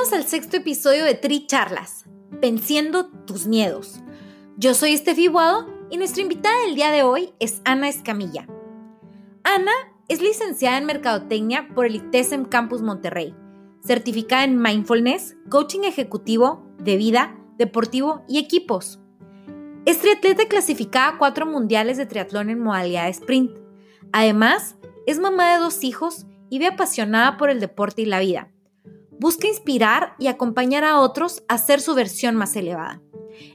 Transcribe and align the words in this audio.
Al 0.00 0.26
sexto 0.26 0.56
episodio 0.56 1.04
de 1.04 1.14
Tri 1.14 1.46
Charlas, 1.46 2.06
Venciendo 2.30 3.10
tus 3.26 3.46
miedos. 3.46 4.00
Yo 4.56 4.72
soy 4.72 4.94
Estefi 4.94 5.26
Guado 5.26 5.68
y 5.90 5.98
nuestra 5.98 6.22
invitada 6.22 6.58
del 6.64 6.74
día 6.74 6.90
de 6.90 7.02
hoy 7.02 7.34
es 7.38 7.60
Ana 7.66 7.90
Escamilla. 7.90 8.48
Ana 9.44 9.70
es 10.08 10.22
licenciada 10.22 10.78
en 10.78 10.86
Mercadotecnia 10.86 11.68
por 11.74 11.84
el 11.84 11.96
ITESM 11.96 12.46
Campus 12.46 12.80
Monterrey, 12.80 13.36
certificada 13.84 14.44
en 14.44 14.60
Mindfulness, 14.60 15.36
Coaching 15.50 15.84
Ejecutivo, 15.84 16.66
de 16.78 16.96
Vida, 16.96 17.38
Deportivo 17.58 18.24
y 18.26 18.38
Equipos. 18.38 19.00
Es 19.84 19.98
triatleta 19.98 20.48
clasificada 20.48 21.08
a 21.08 21.18
cuatro 21.18 21.44
mundiales 21.44 21.98
de 21.98 22.06
triatlón 22.06 22.48
en 22.48 22.58
modalidad 22.58 23.08
sprint. 23.10 23.52
Además, 24.12 24.76
es 25.06 25.20
mamá 25.20 25.52
de 25.52 25.58
dos 25.58 25.84
hijos 25.84 26.26
y 26.48 26.58
ve 26.58 26.68
apasionada 26.68 27.36
por 27.36 27.50
el 27.50 27.60
deporte 27.60 28.02
y 28.02 28.06
la 28.06 28.18
vida 28.18 28.50
busca 29.20 29.46
inspirar 29.46 30.14
y 30.18 30.28
acompañar 30.28 30.82
a 30.82 30.98
otros 30.98 31.44
a 31.46 31.58
ser 31.58 31.82
su 31.82 31.94
versión 31.94 32.36
más 32.36 32.56
elevada. 32.56 33.02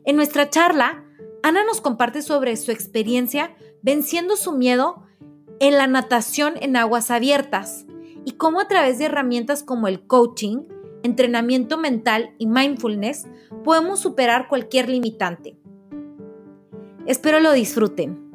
En 0.06 0.16
nuestra 0.16 0.52
charla, 0.52 1.04
Ana 1.42 1.64
nos 1.64 1.82
comparte 1.82 2.22
sobre 2.22 2.56
su 2.56 2.72
experiencia 2.72 3.56
venciendo 3.82 4.38
su 4.38 4.52
miedo 4.52 5.04
en 5.60 5.74
la 5.74 5.88
natación 5.88 6.54
en 6.62 6.78
aguas 6.78 7.10
abiertas 7.10 7.88
y 8.26 8.34
cómo 8.34 8.60
a 8.60 8.68
través 8.68 9.00
de 9.00 9.06
herramientas 9.06 9.64
como 9.64 9.88
el 9.88 10.06
coaching, 10.06 10.68
entrenamiento 11.02 11.80
mental 11.80 12.36
y 12.38 12.46
mindfulness 12.46 13.28
podemos 13.64 14.00
superar 14.00 14.48
cualquier 14.48 14.88
limitante. 14.88 15.58
Espero 17.08 17.40
lo 17.40 17.54
disfruten. 17.54 18.32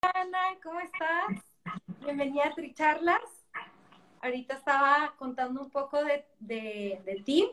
Ana, 0.00 0.38
¿cómo 0.62 0.80
estás? 0.80 1.44
Bienvenida 2.00 2.48
a 2.48 2.54
Tricharlas 2.54 3.41
ahorita 4.22 4.54
estaba 4.54 5.14
contando 5.18 5.60
un 5.60 5.70
poco 5.70 5.98
de, 6.04 7.22
ti, 7.24 7.50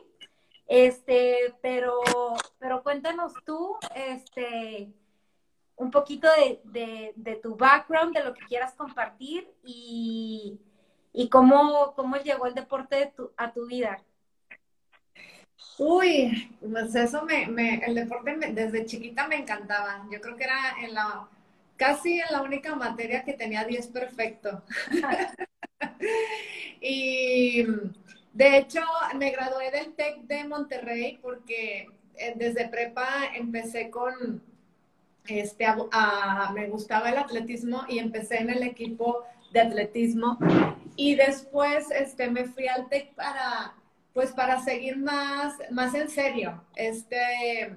este, 0.66 1.54
pero, 1.60 2.00
pero 2.58 2.82
cuéntanos 2.82 3.34
tú, 3.44 3.76
este, 3.94 4.88
un 5.76 5.90
poquito 5.90 6.28
de, 6.64 7.40
tu 7.42 7.56
background, 7.56 8.14
de 8.14 8.24
lo 8.24 8.32
que 8.32 8.46
quieras 8.46 8.74
compartir 8.74 9.50
y, 9.64 10.58
cómo, 11.30 11.92
cómo 11.94 12.16
llegó 12.16 12.46
el 12.46 12.54
deporte 12.54 13.12
a 13.36 13.52
tu 13.52 13.66
vida. 13.66 14.00
Uy, 15.76 16.56
pues 16.60 16.94
eso 16.94 17.24
me, 17.24 17.46
me 17.46 17.76
el 17.84 17.94
deporte 17.94 18.36
desde 18.52 18.86
chiquita 18.86 19.26
me 19.26 19.36
encantaba. 19.36 20.06
Yo 20.10 20.20
creo 20.20 20.36
que 20.36 20.44
era 20.44 20.76
en 20.82 20.94
la, 20.94 21.28
casi 21.76 22.20
en 22.20 22.26
la 22.30 22.42
única 22.42 22.74
materia 22.76 23.24
que 23.24 23.32
tenía 23.32 23.64
10 23.64 23.88
perfecto. 23.88 24.62
y 26.90 27.66
de 28.32 28.58
hecho 28.58 28.82
me 29.16 29.30
gradué 29.30 29.70
del 29.70 29.94
TEC 29.94 30.22
de 30.22 30.44
Monterrey 30.44 31.18
porque 31.22 31.88
eh, 32.16 32.32
desde 32.36 32.68
prepa 32.68 33.08
empecé 33.34 33.90
con, 33.90 34.42
este, 35.26 35.66
me 36.54 36.66
gustaba 36.68 37.10
el 37.10 37.18
atletismo 37.18 37.84
y 37.88 37.98
empecé 37.98 38.38
en 38.38 38.50
el 38.50 38.62
equipo 38.62 39.24
de 39.52 39.60
atletismo. 39.60 40.38
Y 40.96 41.14
después 41.14 41.90
este, 41.92 42.28
me 42.28 42.44
fui 42.44 42.66
al 42.66 42.88
TEC 42.88 43.14
para, 43.14 43.74
pues 44.12 44.32
para 44.32 44.60
seguir 44.60 44.96
más, 44.96 45.54
más 45.70 45.94
en 45.94 46.08
serio 46.08 46.62
este, 46.74 47.74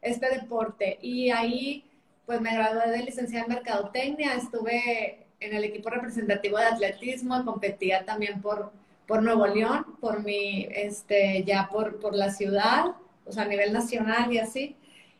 este 0.00 0.40
deporte. 0.40 0.98
Y 1.02 1.30
ahí 1.30 1.84
pues 2.24 2.40
me 2.40 2.54
gradué 2.54 2.90
de 2.90 3.04
licenciada 3.04 3.44
en 3.44 3.52
Mercadotecnia, 3.52 4.34
estuve 4.34 5.23
en 5.44 5.54
el 5.54 5.64
equipo 5.64 5.90
representativo 5.90 6.58
de 6.58 6.64
atletismo, 6.64 7.44
competía 7.44 8.04
también 8.04 8.40
por, 8.40 8.72
por 9.06 9.22
Nuevo 9.22 9.46
León, 9.46 9.96
por 10.00 10.22
mi, 10.22 10.66
este, 10.70 11.44
ya 11.44 11.68
por, 11.70 12.00
por 12.00 12.14
la 12.14 12.30
ciudad, 12.30 12.86
o 13.26 13.32
sea, 13.32 13.44
a 13.44 13.48
nivel 13.48 13.72
nacional 13.72 14.32
y 14.32 14.38
así. 14.38 14.76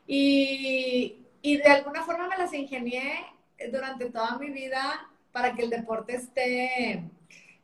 Y, 0.06 1.16
y 1.42 1.56
de 1.58 1.64
alguna 1.64 2.02
forma 2.04 2.28
me 2.28 2.36
las 2.36 2.52
ingenié 2.52 3.02
durante 3.70 4.10
toda 4.10 4.38
mi 4.38 4.50
vida 4.50 5.08
para 5.32 5.54
que 5.54 5.62
el 5.62 5.70
deporte 5.70 6.16
esté, 6.16 7.02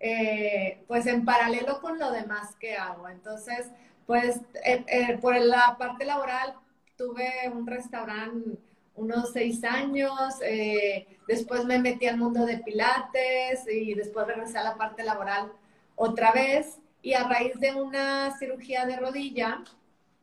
eh, 0.00 0.82
pues, 0.86 1.06
en 1.06 1.24
paralelo 1.24 1.80
con 1.80 1.98
lo 1.98 2.10
demás 2.10 2.54
que 2.56 2.76
hago. 2.76 3.08
Entonces, 3.08 3.68
pues, 4.06 4.40
eh, 4.64 4.84
eh, 4.86 5.18
por 5.20 5.38
la 5.38 5.76
parte 5.78 6.04
laboral, 6.04 6.54
tuve 6.96 7.30
un 7.52 7.66
restaurante 7.66 8.58
unos 9.00 9.32
seis 9.32 9.64
años, 9.64 10.34
eh, 10.42 11.06
después 11.30 11.64
me 11.64 11.78
metí 11.78 12.06
al 12.06 12.18
mundo 12.18 12.44
de 12.44 12.58
pilates 12.58 13.64
y 13.72 13.94
después 13.94 14.26
regresé 14.26 14.58
a 14.58 14.64
la 14.64 14.76
parte 14.76 15.04
laboral 15.04 15.52
otra 15.94 16.32
vez. 16.32 16.78
Y 17.02 17.14
a 17.14 17.28
raíz 17.28 17.58
de 17.60 17.72
una 17.72 18.36
cirugía 18.38 18.84
de 18.84 18.96
rodilla, 18.96 19.62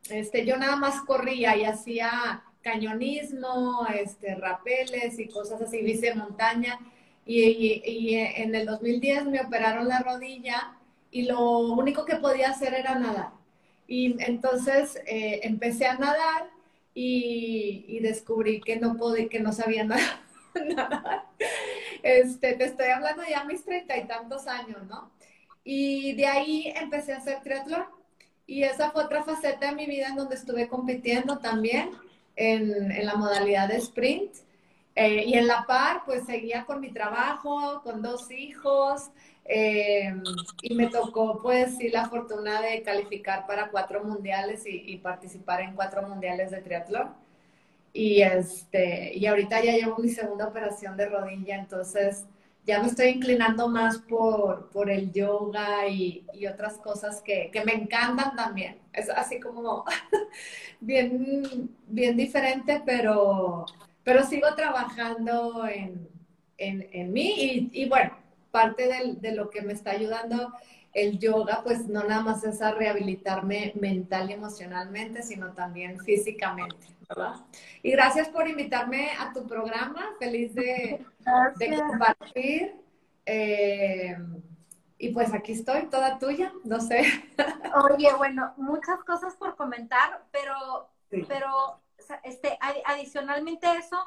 este, 0.09 0.45
yo 0.45 0.57
nada 0.57 0.75
más 0.75 1.01
corría 1.01 1.55
y 1.55 1.63
hacía 1.63 2.43
cañonismo, 2.61 3.87
este, 3.95 4.35
rapeles 4.35 5.17
y 5.17 5.29
cosas 5.29 5.61
así, 5.61 5.81
bici 5.81 6.07
montaña. 6.13 6.77
Y, 7.25 7.81
y, 7.85 8.15
en 8.15 8.53
el 8.53 8.65
2010 8.65 9.25
me 9.25 9.41
operaron 9.41 9.87
la 9.87 9.99
rodilla 9.99 10.77
y 11.09 11.23
lo 11.23 11.59
único 11.59 12.05
que 12.05 12.17
podía 12.17 12.49
hacer 12.49 12.73
era 12.73 12.95
nadar. 12.95 13.31
Y 13.87 14.21
entonces 14.23 14.97
eh, 15.05 15.39
empecé 15.43 15.85
a 15.85 15.97
nadar 15.97 16.49
y, 16.93 17.99
descubrí 18.01 18.59
que 18.59 18.77
no 18.77 18.97
podía, 18.97 19.29
que 19.29 19.39
no 19.39 19.53
sabía 19.53 19.85
nada, 20.75 21.25
Este, 22.03 22.53
te 22.53 22.65
estoy 22.65 22.87
hablando 22.87 23.23
ya 23.29 23.43
mis 23.43 23.63
treinta 23.63 23.97
y 23.97 24.05
tantos 24.07 24.47
años, 24.47 24.83
¿no? 24.87 25.11
Y 25.63 26.13
de 26.13 26.27
ahí 26.27 26.73
empecé 26.75 27.13
a 27.13 27.17
hacer 27.17 27.41
triatlón. 27.41 27.85
Y 28.45 28.63
esa 28.63 28.91
fue 28.91 29.03
otra 29.03 29.23
faceta 29.23 29.67
de 29.67 29.75
mi 29.75 29.85
vida 29.85 30.07
en 30.07 30.15
donde 30.15 30.35
estuve 30.35 30.69
compitiendo 30.69 31.39
también 31.39 31.91
en, 32.35 32.91
en 32.91 33.05
la 33.05 33.15
modalidad 33.15 33.67
de 33.67 33.77
sprint. 33.77 34.33
Eh, 34.95 35.25
y 35.27 35.33
en 35.35 35.45
la 35.45 35.65
par, 35.67 36.03
pues 36.05 36.25
seguía 36.25 36.65
con 36.65 36.79
mi 36.79 36.91
trabajo, 36.91 37.81
con 37.83 38.01
dos 38.01 38.31
hijos, 38.31 39.11
eh, 39.45 40.13
y 40.61 40.75
me 40.75 40.87
tocó, 40.87 41.39
pues, 41.41 41.77
sí, 41.77 41.89
la 41.89 42.09
fortuna 42.09 42.61
de 42.61 42.81
calificar 42.81 43.47
para 43.47 43.69
cuatro 43.69 44.03
mundiales 44.03 44.63
y, 44.65 44.97
participar 44.97 45.61
en 45.61 45.75
cuatro 45.75 46.01
mundiales 46.01 46.51
de 46.51 46.61
triatlón. 46.61 47.13
Y, 47.97 48.21
este, 48.21 49.11
y 49.17 49.25
ahorita 49.25 49.63
ya 49.63 49.71
llevo 49.71 49.97
mi 49.97 50.09
segunda 50.09 50.47
operación 50.47 50.95
de 50.95 51.07
rodilla, 51.07 51.55
entonces 51.55 52.25
ya 52.63 52.79
me 52.79 52.89
estoy 52.89 53.07
inclinando 53.07 53.69
más 53.69 53.97
por, 53.97 54.69
por 54.69 54.91
el 54.91 55.11
yoga 55.11 55.87
y, 55.87 56.23
y 56.31 56.45
otras 56.45 56.77
cosas 56.77 57.23
que, 57.23 57.49
que, 57.51 57.65
me 57.65 57.73
encantan 57.73 58.35
también. 58.35 58.77
Es 58.93 59.09
así 59.09 59.39
como 59.39 59.83
bien, 60.79 61.75
bien 61.87 62.15
diferente, 62.15 62.83
pero, 62.85 63.65
pero 64.03 64.23
sigo 64.25 64.53
trabajando 64.55 65.67
en, 65.67 66.07
en, 66.59 66.87
en 66.91 67.11
mí 67.11 67.33
y, 67.35 67.81
y 67.81 67.89
bueno, 67.89 68.11
parte 68.51 69.15
de 69.19 69.31
lo 69.31 69.49
que 69.49 69.63
me 69.63 69.73
está 69.73 69.89
ayudando 69.89 70.53
el 70.93 71.17
yoga, 71.17 71.61
pues 71.63 71.87
no 71.87 72.03
nada 72.03 72.21
más 72.21 72.43
es 72.43 72.61
a 72.61 72.73
rehabilitarme 72.73 73.73
mental 73.79 74.29
y 74.29 74.33
emocionalmente, 74.33 75.23
sino 75.23 75.53
también 75.53 75.99
físicamente, 75.99 76.96
¿verdad? 77.09 77.35
Y 77.83 77.91
gracias 77.91 78.29
por 78.29 78.47
invitarme 78.47 79.11
a 79.19 79.31
tu 79.33 79.47
programa, 79.47 80.15
feliz 80.19 80.53
de, 80.53 81.05
compartir. 81.87 82.75
Eh, 83.25 84.17
y 84.97 85.09
pues 85.09 85.33
aquí 85.33 85.51
estoy, 85.51 85.87
toda 85.87 86.17
tuya, 86.17 86.51
no 86.63 86.79
sé. 86.79 87.03
Oye, 87.91 88.13
bueno, 88.17 88.53
muchas 88.57 89.03
cosas 89.03 89.35
por 89.35 89.55
comentar, 89.55 90.25
pero, 90.31 90.89
pero 91.27 91.81
este, 92.23 92.57
adicionalmente 92.85 93.67
a 93.67 93.75
eso, 93.75 93.97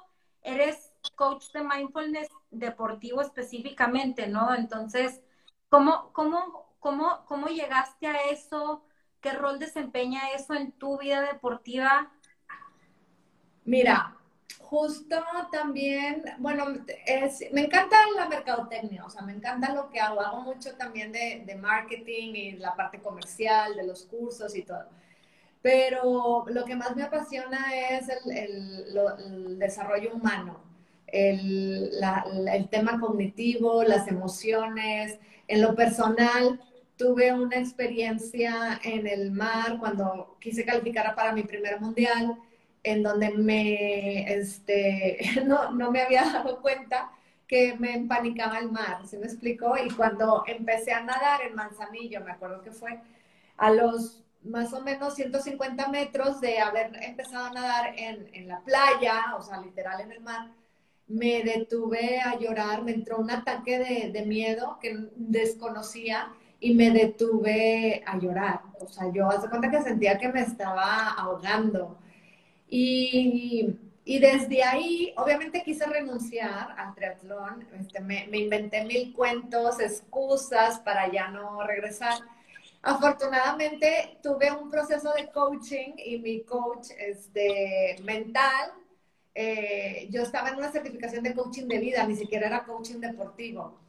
eres 0.43 0.93
coach 1.15 1.53
de 1.53 1.63
mindfulness 1.63 2.29
deportivo 2.51 3.21
específicamente, 3.21 4.27
¿no? 4.27 4.55
Entonces, 4.55 5.21
¿cómo, 5.69 6.13
cómo, 6.13 6.75
cómo, 6.81 7.25
cómo 7.27 7.47
llegaste 7.49 8.07
a 8.07 8.31
eso? 8.31 8.83
¿Qué 9.21 9.33
rol 9.33 9.59
desempeña 9.59 10.31
eso 10.35 10.55
en 10.55 10.73
tu 10.73 10.99
vida 10.99 11.21
deportiva? 11.21 12.11
Mira, 13.65 14.17
justo 14.59 15.17
también, 15.51 16.23
bueno, 16.39 16.67
me 17.53 17.61
encanta 17.63 17.97
la 18.17 18.29
mercadotecnia, 18.29 19.05
o 19.05 19.11
sea, 19.11 19.23
me 19.23 19.33
encanta 19.33 19.75
lo 19.75 19.91
que 19.91 20.01
hago. 20.01 20.21
Hago 20.21 20.43
mucho 20.43 20.75
también 20.77 21.13
de, 21.13 21.57
marketing 21.61 22.35
y 22.35 22.53
la 22.53 22.75
parte 22.75 23.01
comercial, 23.01 23.77
de 23.77 23.87
los 23.87 24.05
cursos 24.07 24.55
y 24.57 24.63
todo. 24.63 24.87
Pero 25.63 26.45
lo 26.49 26.65
que 26.65 26.77
más 26.77 26.97
me 26.97 27.03
apasiona 27.03 27.59
es 27.91 28.09
el, 28.27 29.59
desarrollo 29.59 30.15
humano, 30.15 30.61
el, 31.07 31.91
el 32.53 32.69
tema 32.69 32.99
cognitivo, 33.01 33.83
las 33.83 34.09
emociones. 34.09 35.19
En 35.49 35.63
lo 35.63 35.75
personal, 35.75 36.61
tuve 36.97 37.33
una 37.33 37.57
experiencia 37.57 38.81
en 38.85 39.07
el 39.07 39.33
mar 39.33 39.79
cuando 39.81 40.37
quise 40.39 40.65
calificar 40.65 41.15
para 41.15 41.33
mi 41.33 41.43
primer 41.43 41.81
mundial 41.81 42.37
en 42.83 43.03
donde 43.03 43.31
me, 43.31 44.33
este, 44.33 45.19
no, 45.47 45.71
no 45.73 45.91
me 45.91 46.03
había 46.03 46.25
dado 46.25 46.61
cuenta 46.61 47.11
que 47.47 47.75
me 47.79 47.95
empanicaba 47.95 48.59
el 48.59 48.71
mar, 48.71 49.07
¿se 49.07 49.19
me 49.19 49.27
explicó? 49.27 49.75
Y 49.77 49.91
cuando 49.91 50.45
empecé 50.47 50.93
a 50.93 51.03
nadar 51.03 51.43
en 51.43 51.55
Manzanillo, 51.57 52.21
me 52.23 52.33
acuerdo 52.33 52.63
que 52.63 52.71
fue 52.71 53.01
a 53.57 53.71
los 53.71 54.23
más 54.43 54.73
o 54.73 54.81
menos 54.81 55.15
150 55.15 55.89
metros 55.89 56.41
de 56.41 56.59
haber 56.61 56.93
empezado 57.03 57.47
a 57.47 57.51
nadar 57.53 57.95
en, 57.99 58.31
en 58.33 58.49
la 58.49 58.61
playa, 58.61 59.37
o 59.37 59.43
sea, 59.43 59.61
literal 59.61 60.01
en 60.01 60.13
el 60.13 60.21
mar, 60.21 60.51
me 61.09 61.43
detuve 61.43 62.21
a 62.21 62.39
llorar, 62.39 62.83
me 62.83 62.93
entró 62.93 63.19
un 63.19 63.31
ataque 63.31 63.79
de, 63.79 64.11
de 64.13 64.27
miedo 64.27 64.79
que 64.81 65.09
desconocía 65.17 66.33
y 66.61 66.75
me 66.75 66.91
detuve 66.91 68.03
a 68.07 68.17
llorar. 68.19 68.63
O 68.81 68.89
sea, 68.89 69.11
yo 69.13 69.29
hace 69.29 69.49
cuenta 69.49 69.71
que 69.71 69.83
sentía 69.83 70.19
que 70.19 70.29
me 70.29 70.43
estaba 70.43 71.09
ahogando. 71.15 71.99
Y, 72.73 73.77
y, 74.05 74.19
desde 74.21 74.63
ahí, 74.63 75.13
obviamente 75.17 75.65
quise 75.65 75.85
renunciar 75.87 76.71
al 76.79 76.95
triatlón, 76.95 77.67
este, 77.81 78.01
me, 78.01 78.29
me, 78.29 78.39
inventé 78.39 78.85
mil 78.85 79.13
cuentos, 79.13 79.81
excusas 79.81 80.79
para 80.79 81.11
ya 81.11 81.29
no 81.29 81.67
regresar. 81.67 82.21
Afortunadamente 82.83 84.19
tuve 84.23 84.53
un 84.53 84.71
proceso 84.71 85.13
de 85.15 85.29
coaching 85.31 85.95
y 85.97 86.19
mi 86.19 86.43
coach 86.43 86.91
este, 86.97 87.97
mental, 88.05 88.71
eh, 89.35 90.07
yo 90.11 90.23
estaba 90.23 90.51
en 90.51 90.57
una 90.57 90.71
certificación 90.71 91.25
de 91.25 91.35
coaching 91.35 91.67
de 91.67 91.79
vida, 91.79 92.07
ni 92.07 92.15
siquiera 92.15 92.47
era 92.47 92.65
coaching 92.65 93.01
deportivo. 93.01 93.81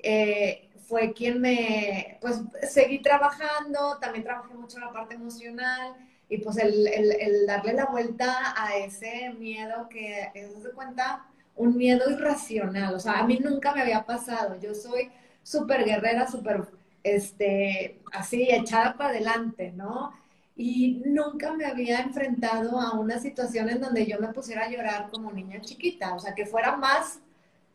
Eh, 0.00 0.70
fue 0.88 1.12
quien 1.12 1.40
me, 1.40 2.18
pues 2.20 2.40
seguí 2.68 3.00
trabajando, 3.00 3.98
también 4.00 4.24
trabajé 4.24 4.54
mucho 4.54 4.76
en 4.78 4.84
la 4.84 4.92
parte 4.92 5.14
emocional 5.14 5.94
y 6.34 6.38
pues 6.38 6.56
el, 6.58 7.46
darle 7.46 7.74
la 7.74 7.86
vuelta 7.86 8.54
a 8.56 8.76
ese 8.76 9.32
miedo 9.38 9.88
que 9.88 10.30
es 10.34 10.62
de 10.62 10.70
cuenta 10.72 11.26
un 11.54 11.76
miedo 11.76 12.10
irracional, 12.10 12.94
o 12.94 12.98
sea, 12.98 13.20
a 13.20 13.26
mí 13.26 13.38
nunca 13.38 13.72
me 13.72 13.82
había 13.82 14.04
pasado, 14.04 14.58
yo 14.60 14.74
soy 14.74 15.12
súper 15.44 15.84
guerrera, 15.84 16.26
súper, 16.26 16.66
este, 17.04 18.00
así, 18.12 18.48
echada 18.50 18.96
para 18.96 19.10
adelante, 19.10 19.72
¿no? 19.76 20.12
Y 20.56 21.02
nunca 21.06 21.52
me 21.52 21.66
había 21.66 22.00
enfrentado 22.00 22.80
a 22.80 22.98
una 22.98 23.20
situación 23.20 23.68
en 23.70 23.80
donde 23.80 24.06
yo 24.06 24.18
me 24.18 24.32
pusiera 24.32 24.64
a 24.64 24.70
llorar 24.70 25.10
como 25.12 25.30
niña 25.30 25.60
chiquita, 25.60 26.14
o 26.14 26.18
sea, 26.18 26.34
que 26.34 26.46
fuera 26.46 26.76
más 26.76 27.20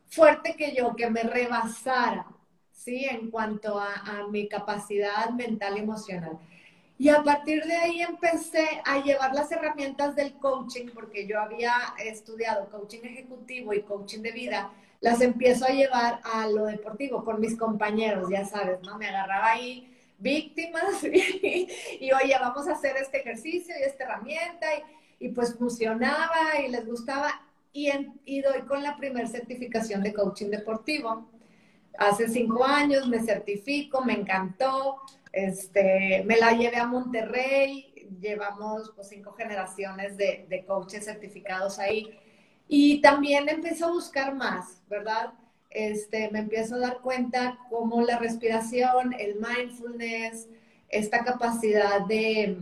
fuerte 0.08 0.56
que 0.58 0.76
yo, 0.76 0.96
que 0.98 1.10
me 1.10 1.24
rebasara, 1.24 2.26
¿sí? 2.74 3.06
En 3.06 3.32
cuanto 3.32 3.80
a, 3.80 3.94
a 3.94 4.28
mi 4.28 4.50
capacidad 4.50 5.30
mental 5.30 5.78
y 5.78 5.80
emocional. 5.80 6.38
Y 7.00 7.08
a 7.08 7.24
partir 7.24 7.64
de 7.64 7.78
ahí 7.78 8.02
empecé 8.02 8.82
a 8.84 9.02
llevar 9.02 9.34
las 9.34 9.50
herramientas 9.54 10.18
del 10.18 10.34
coaching, 10.34 10.88
porque 10.94 11.26
yo 11.26 11.40
había 11.40 11.72
estudiado 11.98 12.70
coaching 12.70 13.00
ejecutivo 13.04 13.74
y 13.74 13.84
coaching 13.84 14.20
de 14.20 14.34
vida, 14.34 14.74
las 15.00 15.22
empiezo 15.22 15.64
a 15.64 15.70
llevar 15.70 16.20
a 16.26 16.46
lo 16.48 16.66
deportivo 16.66 17.24
con 17.24 17.40
mis 17.40 17.58
compañeros, 17.58 18.30
ya 18.30 18.44
sabes, 18.44 18.82
¿no? 18.82 18.98
Me 18.98 19.08
agarraba 19.08 19.52
ahí 19.52 19.90
víctimas 20.18 21.02
y, 21.06 22.12
oye, 22.12 22.36
vamos 22.38 22.68
a 22.68 22.74
hacer 22.74 22.98
este 22.98 23.22
ejercicio 23.22 23.74
y 23.80 23.84
esta 23.84 24.04
herramienta 24.04 24.68
y, 25.20 25.30
pues 25.30 25.56
funcionaba 25.56 26.60
y 26.62 26.70
les 26.70 26.86
gustaba 26.86 27.32
y, 27.72 27.90
y 28.26 28.42
doy 28.42 28.64
con 28.64 28.84
la 28.84 28.98
primera 28.98 29.26
certificación 29.26 30.04
de 30.04 30.14
coaching 30.14 30.50
deportivo. 30.50 31.30
Hace 31.98 32.28
cinco 32.28 32.66
años 32.66 33.08
me 33.08 33.22
certifico, 33.22 34.04
me 34.04 34.14
encantó, 34.14 35.02
este, 35.32 36.24
me 36.26 36.38
la 36.38 36.54
llevé 36.54 36.78
a 36.78 36.88
Monterrey, 36.88 38.08
llevamos 38.20 38.92
pues, 38.96 39.10
cinco 39.10 39.34
generaciones 39.34 40.18
de, 40.18 40.46
de 40.50 40.66
coaches 40.66 41.06
certificados 41.06 41.80
ahí. 41.80 42.20
Y 42.68 43.02
también 43.02 43.50
empecé 43.50 43.84
a 43.84 43.90
buscar 43.90 44.36
más, 44.36 44.82
¿verdad? 44.88 45.34
Este, 45.70 46.30
me 46.32 46.40
empiezo 46.40 46.76
a 46.76 46.80
dar 46.80 47.02
cuenta 47.02 47.60
cómo 47.70 48.02
la 48.02 48.18
respiración, 48.18 49.14
el 49.18 49.36
mindfulness, 49.36 50.48
esta 50.90 51.24
capacidad 51.24 52.02
de, 52.08 52.58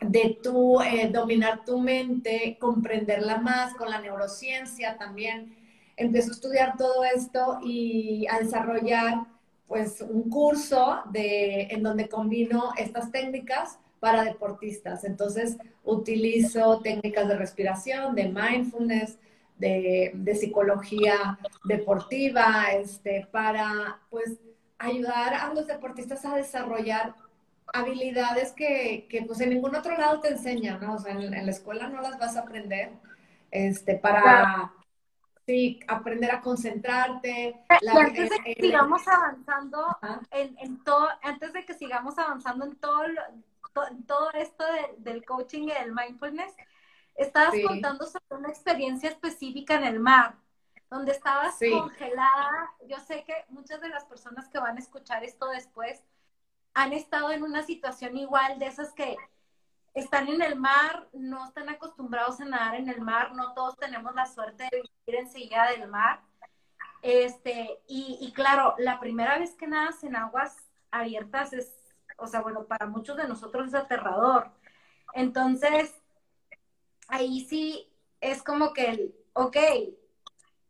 de 0.00 0.38
tú 0.42 0.80
eh, 0.82 1.08
dominar 1.10 1.64
tu 1.64 1.78
mente, 1.78 2.56
comprenderla 2.60 3.38
más 3.38 3.74
con 3.74 3.90
la 3.90 4.00
neurociencia 4.00 4.96
también. 4.98 5.56
Empiezo 5.96 6.30
a 6.30 6.34
estudiar 6.34 6.76
todo 6.76 7.04
esto 7.04 7.58
y 7.62 8.26
a 8.30 8.38
desarrollar 8.38 9.26
pues 9.68 10.00
un 10.00 10.30
curso 10.30 11.02
de, 11.10 11.64
en 11.70 11.82
donde 11.82 12.08
combino 12.08 12.72
estas 12.76 13.12
técnicas 13.12 13.78
para 14.00 14.24
deportistas. 14.24 15.04
Entonces 15.04 15.56
utilizo 15.84 16.80
técnicas 16.80 17.28
de 17.28 17.36
respiración, 17.36 18.14
de 18.14 18.28
mindfulness, 18.28 19.18
de, 19.58 20.12
de 20.14 20.34
psicología 20.34 21.38
deportiva, 21.64 22.66
este, 22.72 23.28
para 23.30 24.00
pues 24.08 24.38
ayudar 24.78 25.34
a 25.34 25.52
los 25.52 25.66
deportistas 25.66 26.24
a 26.24 26.36
desarrollar 26.36 27.14
habilidades 27.72 28.52
que, 28.52 29.06
que 29.10 29.22
pues 29.22 29.40
en 29.40 29.50
ningún 29.50 29.74
otro 29.74 29.96
lado 29.96 30.20
te 30.20 30.28
enseñan, 30.28 30.80
¿no? 30.80 30.94
O 30.94 30.98
sea, 30.98 31.12
en, 31.12 31.30
la 31.30 31.50
escuela 31.50 31.88
no 31.88 32.00
las 32.00 32.18
vas 32.18 32.36
a 32.36 32.40
aprender, 32.40 32.90
este, 33.50 33.94
para, 33.96 34.72
Sí, 35.48 35.80
aprender 35.88 36.30
a 36.30 36.42
concentrarte. 36.42 37.58
antes 37.70 38.28
de 38.28 38.38
que 38.44 38.54
sigamos 38.60 39.08
avanzando 39.08 39.96
en, 40.30 40.84
todo, 40.84 41.08
antes 41.22 41.54
de 41.54 41.64
que 41.64 41.72
sigamos 41.72 42.18
avanzando 42.18 42.66
en 42.66 42.76
todo, 42.76 43.00
todo 44.06 44.30
esto 44.32 44.62
del 44.98 45.24
coaching 45.24 45.62
y 45.62 45.72
del 45.72 45.94
mindfulness, 45.94 46.54
estabas 47.14 47.54
contando 47.66 48.04
sobre 48.04 48.26
una 48.38 48.50
experiencia 48.50 49.08
específica 49.08 49.76
en 49.76 49.84
el 49.84 50.00
mar, 50.00 50.34
donde 50.90 51.12
estabas 51.12 51.56
congelada. 51.58 52.70
Yo 52.86 52.98
sé 52.98 53.24
que 53.24 53.32
muchas 53.48 53.80
de 53.80 53.88
las 53.88 54.04
personas 54.04 54.50
que 54.50 54.58
van 54.58 54.76
a 54.76 54.80
escuchar 54.80 55.24
esto 55.24 55.48
después 55.48 56.04
han 56.74 56.92
estado 56.92 57.32
en 57.32 57.42
una 57.42 57.62
situación 57.62 58.18
igual 58.18 58.58
de 58.58 58.66
esas 58.66 58.92
que 58.92 59.16
están 59.98 60.28
en 60.28 60.42
el 60.42 60.56
mar, 60.56 61.08
no 61.12 61.46
están 61.46 61.68
acostumbrados 61.68 62.40
a 62.40 62.44
nadar 62.44 62.76
en 62.76 62.88
el 62.88 63.00
mar, 63.00 63.34
no 63.34 63.54
todos 63.54 63.76
tenemos 63.76 64.14
la 64.14 64.26
suerte 64.26 64.68
de 64.70 64.82
vivir 65.06 65.20
enseguida 65.20 65.70
del 65.70 65.88
mar. 65.88 66.22
Este, 67.02 67.80
y, 67.86 68.32
claro, 68.34 68.74
la 68.78 68.98
primera 68.98 69.38
vez 69.38 69.54
que 69.54 69.66
nadas 69.66 70.02
en 70.04 70.16
aguas 70.16 70.56
abiertas 70.90 71.52
es, 71.52 71.72
o 72.16 72.26
sea, 72.26 72.40
bueno, 72.40 72.64
para 72.64 72.86
muchos 72.86 73.16
de 73.16 73.28
nosotros 73.28 73.68
es 73.68 73.74
aterrador. 73.74 74.50
Entonces, 75.14 75.94
ahí 77.08 77.44
sí 77.44 77.92
es 78.20 78.42
como 78.42 78.72
que, 78.72 79.14
ok, 79.32 79.56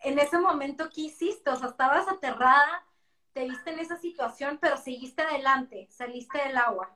en 0.01 0.19
ese 0.19 0.39
momento, 0.39 0.91
¿qué 0.95 1.03
hiciste? 1.03 1.51
O 1.51 1.57
sea, 1.57 1.69
estabas 1.69 2.09
aterrada, 2.09 2.85
te 3.33 3.49
viste 3.49 3.71
en 3.71 3.79
esa 3.79 3.97
situación, 3.97 4.59
pero 4.61 4.77
seguiste 4.77 5.23
adelante, 5.23 5.89
saliste 5.91 6.39
del 6.39 6.57
agua. 6.57 6.93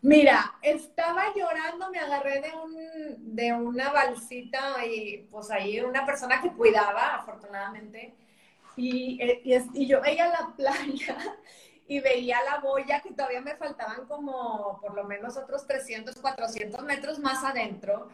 Mira, 0.00 0.54
estaba 0.62 1.34
llorando, 1.34 1.90
me 1.90 1.98
agarré 1.98 2.40
de, 2.40 2.52
un, 2.56 3.34
de 3.34 3.52
una 3.52 3.90
balsita 3.90 4.84
y 4.86 5.26
pues 5.30 5.50
ahí 5.50 5.80
una 5.80 6.06
persona 6.06 6.40
que 6.40 6.52
cuidaba, 6.52 7.16
afortunadamente, 7.16 8.14
y, 8.76 9.18
y, 9.42 9.86
yo 9.86 10.00
veía 10.00 10.28
la 10.28 10.52
playa 10.56 11.16
y 11.88 11.98
veía 11.98 12.38
la 12.44 12.60
boya 12.60 13.00
que 13.00 13.10
todavía 13.10 13.40
me 13.40 13.56
faltaban 13.56 14.06
como 14.06 14.78
por 14.80 14.94
lo 14.94 15.02
menos 15.02 15.36
otros 15.36 15.66
300, 15.66 16.14
400 16.16 16.82
metros 16.84 17.18
más 17.18 17.42
adentro. 17.42 18.08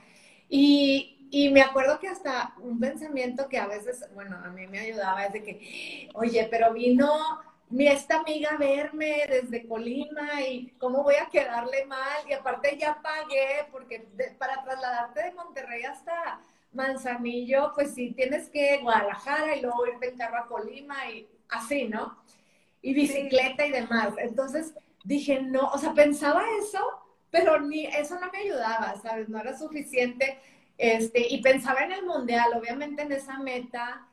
Y, 0.48 1.28
y, 1.30 1.50
me 1.50 1.60
acuerdo 1.60 1.98
que 1.98 2.08
hasta 2.08 2.54
un 2.60 2.80
pensamiento 2.80 3.46
que 3.48 3.58
a 3.58 3.66
veces, 3.66 4.08
bueno, 4.14 4.38
a 4.42 4.48
mí 4.48 4.66
me 4.66 4.78
ayudaba 4.78 5.26
es 5.26 5.34
de 5.34 5.42
que, 5.42 6.08
oye, 6.14 6.48
pero 6.50 6.72
vino 6.72 7.40
mi 7.70 7.88
esta 7.88 8.20
amiga 8.20 8.56
verme 8.56 9.24
desde 9.28 9.66
Colima 9.66 10.42
y 10.42 10.68
cómo 10.78 11.02
voy 11.02 11.14
a 11.16 11.28
quedarle 11.28 11.86
mal. 11.86 12.28
Y 12.28 12.32
aparte 12.32 12.76
ya 12.78 13.00
pagué, 13.02 13.66
porque 13.70 14.06
para 14.38 14.62
trasladarte 14.62 15.22
de 15.22 15.32
Monterrey 15.32 15.82
hasta 15.84 16.40
Manzanillo, 16.72 17.72
pues 17.74 17.94
sí, 17.94 18.12
tienes 18.12 18.48
que 18.48 18.78
Guadalajara 18.78 19.56
y 19.56 19.62
luego 19.62 19.86
irte 19.86 20.08
en 20.08 20.18
carro 20.18 20.38
a 20.38 20.46
Colima 20.46 21.10
y 21.10 21.28
así, 21.48 21.88
¿no? 21.88 22.18
Y 22.82 22.94
bicicleta 22.94 23.66
y 23.66 23.70
demás. 23.70 24.14
Entonces 24.18 24.74
dije, 25.04 25.40
no, 25.40 25.70
o 25.70 25.78
sea, 25.78 25.94
pensaba 25.94 26.44
eso, 26.60 26.80
pero 27.30 27.60
ni 27.60 27.86
eso 27.86 28.18
no 28.20 28.30
me 28.30 28.38
ayudaba, 28.38 28.94
¿sabes? 29.00 29.28
No 29.28 29.38
era 29.38 29.56
suficiente. 29.56 30.38
Este, 30.76 31.28
y 31.28 31.40
pensaba 31.40 31.84
en 31.84 31.92
el 31.92 32.04
mundial, 32.04 32.50
obviamente 32.54 33.02
en 33.02 33.12
esa 33.12 33.38
meta 33.38 34.06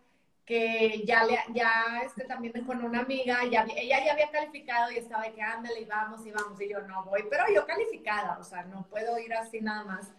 que 0.46 1.04
ya, 1.06 1.24
le, 1.24 1.38
ya 1.54 2.02
este, 2.06 2.26
también 2.26 2.66
con 2.66 2.84
una 2.84 3.02
amiga, 3.02 3.40
ya, 3.50 3.66
ella 3.76 4.04
ya 4.06 4.14
había 4.14 4.32
calificado 4.32 4.92
y 4.92 4.98
estaba 4.98 5.24
de 5.24 5.34
que 5.34 5.42
ándale 5.42 5.82
y 5.82 5.86
vamos 5.86 6.26
y 6.26 6.32
vamos, 6.32 6.60
y 6.60 6.70
yo 6.70 6.82
no 6.82 7.06
voy, 7.06 7.24
pero 7.30 7.44
yo 7.54 7.66
calificada, 7.66 8.38
o 8.40 8.44
sea, 8.44 8.64
no 8.64 8.86
puedo 8.90 9.18
ir 9.20 9.34
así 9.34 9.62
nada 9.62 9.84
más. 9.84 10.12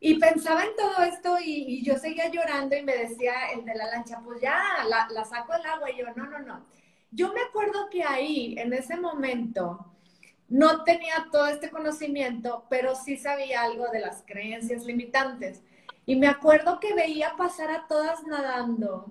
Y 0.00 0.18
pensaba 0.18 0.64
en 0.64 0.76
todo 0.76 1.02
esto 1.04 1.38
y, 1.40 1.82
yo 1.82 1.96
seguía 1.96 2.28
llorando 2.28 2.76
y 2.76 2.82
me 2.82 2.96
decía 2.96 3.32
el 3.54 3.64
de 3.64 3.74
la 3.74 3.86
lancha, 3.86 4.20
pues 4.22 4.40
ya, 4.40 4.84
la, 4.86 5.08
la 5.10 5.24
saco 5.24 5.54
del 5.54 5.64
agua. 5.64 5.90
Y 5.90 5.96
yo, 5.96 6.06
no, 6.14 6.26
no, 6.26 6.40
no. 6.40 6.66
Yo 7.10 7.32
me 7.32 7.40
acuerdo 7.40 7.88
que 7.88 8.02
ahí, 8.04 8.54
en 8.58 8.74
ese 8.74 8.98
momento, 8.98 9.94
no 10.48 10.84
tenía 10.84 11.28
todo 11.32 11.46
este 11.46 11.70
conocimiento, 11.70 12.66
pero 12.68 12.94
sí 12.94 13.16
sabía 13.16 13.62
algo 13.62 13.88
de 13.88 14.00
las 14.00 14.22
creencias 14.26 14.84
limitantes. 14.84 15.62
Y 16.04 16.16
me 16.16 16.26
acuerdo 16.26 16.80
que 16.80 16.92
veía 16.92 17.34
pasar 17.36 17.70
a 17.70 17.86
todas 17.86 18.24
nadando 18.24 19.10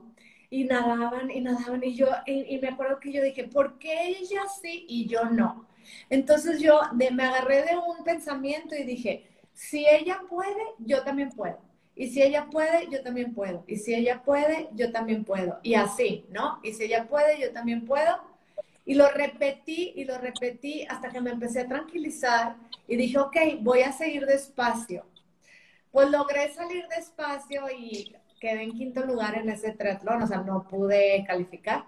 y 0.53 0.65
nadaban 0.65 1.31
y 1.31 1.41
nadaban 1.41 1.83
y 1.83 1.95
yo, 1.95 2.07
y, 2.27 2.60
me 2.60 2.67
acuerdo 2.67 3.00
que 3.00 3.12
yo 3.12 3.24
dije, 3.24 3.45
¿por 3.45 3.79
qué 3.79 4.10
ella 4.10 4.43
sí 4.62 4.86
y 4.88 5.07
yo 5.07 5.24
no? 5.25 5.65
Entonces 6.12 6.62
yo 6.62 6.79
me 6.93 7.07
agarré 7.07 7.63
de 7.63 7.75
un 7.75 8.03
pensamiento 8.03 8.75
y 8.75 8.83
dije, 8.83 9.27
si 9.51 9.88
ella 9.88 10.22
puede, 10.29 10.63
yo 10.77 11.03
también 11.03 11.29
puedo. 11.29 11.57
Y 11.95 12.10
si 12.10 12.22
ella 12.22 12.50
puede, 12.51 12.88
yo 12.91 13.01
también 13.01 13.33
puedo. 13.33 13.63
Y 13.65 13.77
si 13.77 13.95
ella 13.95 14.22
puede, 14.22 14.69
yo 14.75 14.91
también 14.91 15.25
puedo. 15.25 15.60
Y 15.63 15.74
así, 15.74 16.24
¿no? 16.29 16.60
Y 16.62 16.74
si 16.74 16.83
ella 16.83 17.07
puede, 17.07 17.39
yo 17.41 17.51
también 17.51 17.83
puedo. 17.83 18.15
Y 18.86 18.93
lo 18.93 19.10
repetí 19.10 19.93
y 19.95 20.05
lo 20.05 20.19
repetí 20.19 20.86
hasta 20.88 21.10
que 21.10 21.19
me 21.19 21.31
empecé 21.31 21.62
a 21.62 21.67
tranquilizar 21.67 22.57
y 22.88 22.95
dije, 22.95 23.17
ok, 23.17 23.38
voy 23.62 23.81
a 23.81 23.91
seguir 23.91 24.27
despacio. 24.27 25.03
Pues 25.91 26.12
logré 26.12 26.53
salir 26.53 26.86
despacio 26.95 27.63
y 27.72 28.15
quedé 28.43 28.63
en 28.63 28.73
quinto 28.73 29.05
lugar 29.05 29.35
en 29.38 29.47
ese 29.47 29.71
triatlón, 29.71 30.21
o 30.21 30.27
sea, 30.27 30.39
no 30.41 30.67
pude 30.67 31.23
calificar. 31.25 31.85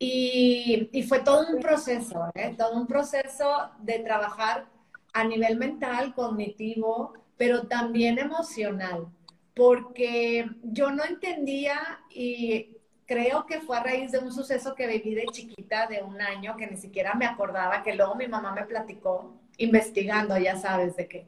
Y, 0.00 0.88
y 0.92 1.02
fue 1.04 1.20
todo 1.20 1.46
un 1.48 1.60
proceso, 1.60 2.28
¿eh? 2.34 2.56
todo 2.58 2.74
un 2.74 2.88
proceso 2.88 3.70
de 3.78 4.00
trabajar 4.00 4.66
a 5.12 5.22
nivel 5.22 5.56
mental, 5.58 6.12
cognitivo, 6.12 7.12
pero 7.36 7.68
también 7.68 8.18
emocional, 8.18 9.06
porque 9.54 10.50
yo 10.64 10.90
no 10.90 11.04
entendía 11.04 12.00
y 12.10 12.76
creo 13.06 13.46
que 13.46 13.60
fue 13.60 13.76
a 13.76 13.84
raíz 13.84 14.10
de 14.10 14.18
un 14.18 14.32
suceso 14.32 14.74
que 14.74 14.88
viví 14.88 15.14
de 15.14 15.26
chiquita 15.26 15.86
de 15.86 16.02
un 16.02 16.20
año 16.20 16.56
que 16.56 16.66
ni 16.66 16.78
siquiera 16.78 17.14
me 17.14 17.26
acordaba, 17.26 17.84
que 17.84 17.94
luego 17.94 18.16
mi 18.16 18.26
mamá 18.26 18.52
me 18.52 18.64
platicó 18.64 19.36
investigando, 19.58 20.36
ya 20.36 20.56
sabes 20.56 20.96
de 20.96 21.06
qué. 21.06 21.26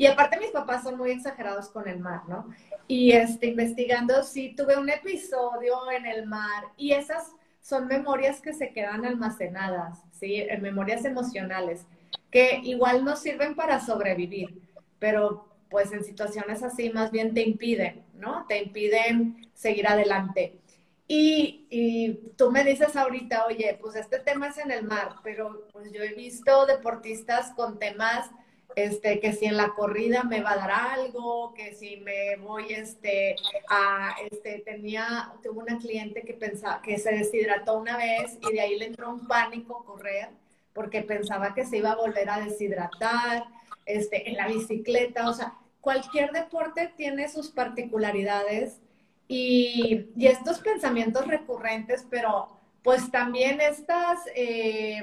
Y 0.00 0.06
aparte 0.06 0.40
mis 0.40 0.50
papás 0.50 0.82
son 0.82 0.96
muy 0.96 1.10
exagerados 1.10 1.68
con 1.68 1.86
el 1.86 1.98
mar, 1.98 2.22
¿no? 2.26 2.48
Y 2.88 3.12
este, 3.12 3.48
investigando, 3.48 4.22
sí, 4.22 4.54
tuve 4.56 4.78
un 4.78 4.88
episodio 4.88 5.74
en 5.90 6.06
el 6.06 6.24
mar 6.26 6.64
y 6.78 6.92
esas 6.92 7.30
son 7.60 7.86
memorias 7.86 8.40
que 8.40 8.54
se 8.54 8.72
quedan 8.72 9.04
almacenadas, 9.04 9.98
¿sí? 10.18 10.36
En 10.36 10.62
memorias 10.62 11.04
emocionales 11.04 11.84
que 12.30 12.62
igual 12.64 13.04
no 13.04 13.14
sirven 13.14 13.54
para 13.54 13.78
sobrevivir, 13.78 14.62
pero 14.98 15.46
pues 15.68 15.92
en 15.92 16.02
situaciones 16.02 16.62
así 16.62 16.88
más 16.88 17.10
bien 17.10 17.34
te 17.34 17.42
impiden, 17.42 18.02
¿no? 18.14 18.46
Te 18.48 18.62
impiden 18.62 19.50
seguir 19.52 19.86
adelante. 19.86 20.62
Y, 21.08 21.66
y, 21.68 22.32
tú 22.38 22.50
me 22.50 22.64
dices 22.64 22.96
ahorita, 22.96 23.44
oye, 23.44 23.76
pues 23.78 23.96
este 23.96 24.18
tema 24.18 24.48
es 24.48 24.56
en 24.56 24.70
el 24.70 24.82
mar, 24.82 25.16
pero 25.22 25.66
pues 25.72 25.92
yo 25.92 26.02
he 26.02 26.14
visto 26.14 26.64
deportistas 26.64 27.52
con 27.52 27.78
temas, 27.78 28.30
este, 28.76 29.20
que 29.20 29.32
si 29.32 29.46
en 29.46 29.56
la 29.56 29.70
corrida 29.70 30.22
me 30.24 30.40
va 30.40 30.52
a 30.52 30.56
dar 30.56 30.70
algo, 30.70 31.54
que 31.54 31.74
si 31.74 31.96
me 31.98 32.36
voy, 32.36 32.72
este, 32.72 33.36
a, 33.68 34.14
este, 34.30 34.60
tenía, 34.60 35.32
tuve 35.42 35.58
una 35.58 35.78
cliente 35.78 36.22
que 36.22 36.34
pensaba, 36.34 36.80
que 36.82 36.98
se 36.98 37.10
deshidrató 37.10 37.78
una 37.78 37.96
vez 37.96 38.38
y 38.48 38.52
de 38.52 38.60
ahí 38.60 38.78
le 38.78 38.86
entró 38.86 39.10
un 39.10 39.26
pánico 39.26 39.84
correr 39.84 40.28
porque 40.72 41.02
pensaba 41.02 41.54
que 41.54 41.64
se 41.64 41.78
iba 41.78 41.92
a 41.92 41.96
volver 41.96 42.30
a 42.30 42.40
deshidratar, 42.40 43.44
este, 43.86 44.28
en 44.30 44.36
la 44.36 44.46
bicicleta, 44.46 45.28
o 45.28 45.32
sea, 45.32 45.54
cualquier 45.80 46.30
deporte 46.30 46.92
tiene 46.96 47.28
sus 47.28 47.50
particularidades 47.50 48.78
y, 49.26 50.10
y 50.16 50.26
estos 50.26 50.60
pensamientos 50.60 51.26
recurrentes, 51.26 52.06
pero 52.08 52.48
pues 52.82 53.10
también 53.10 53.60
estas, 53.60 54.20
eh, 54.34 55.02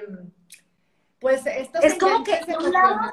pues 1.19 1.45
estos... 1.45 1.83
Es 1.83 1.95
como 1.95 2.23
que 2.23 2.39
de 2.45 2.57
un 2.57 2.71
lado, 2.71 3.11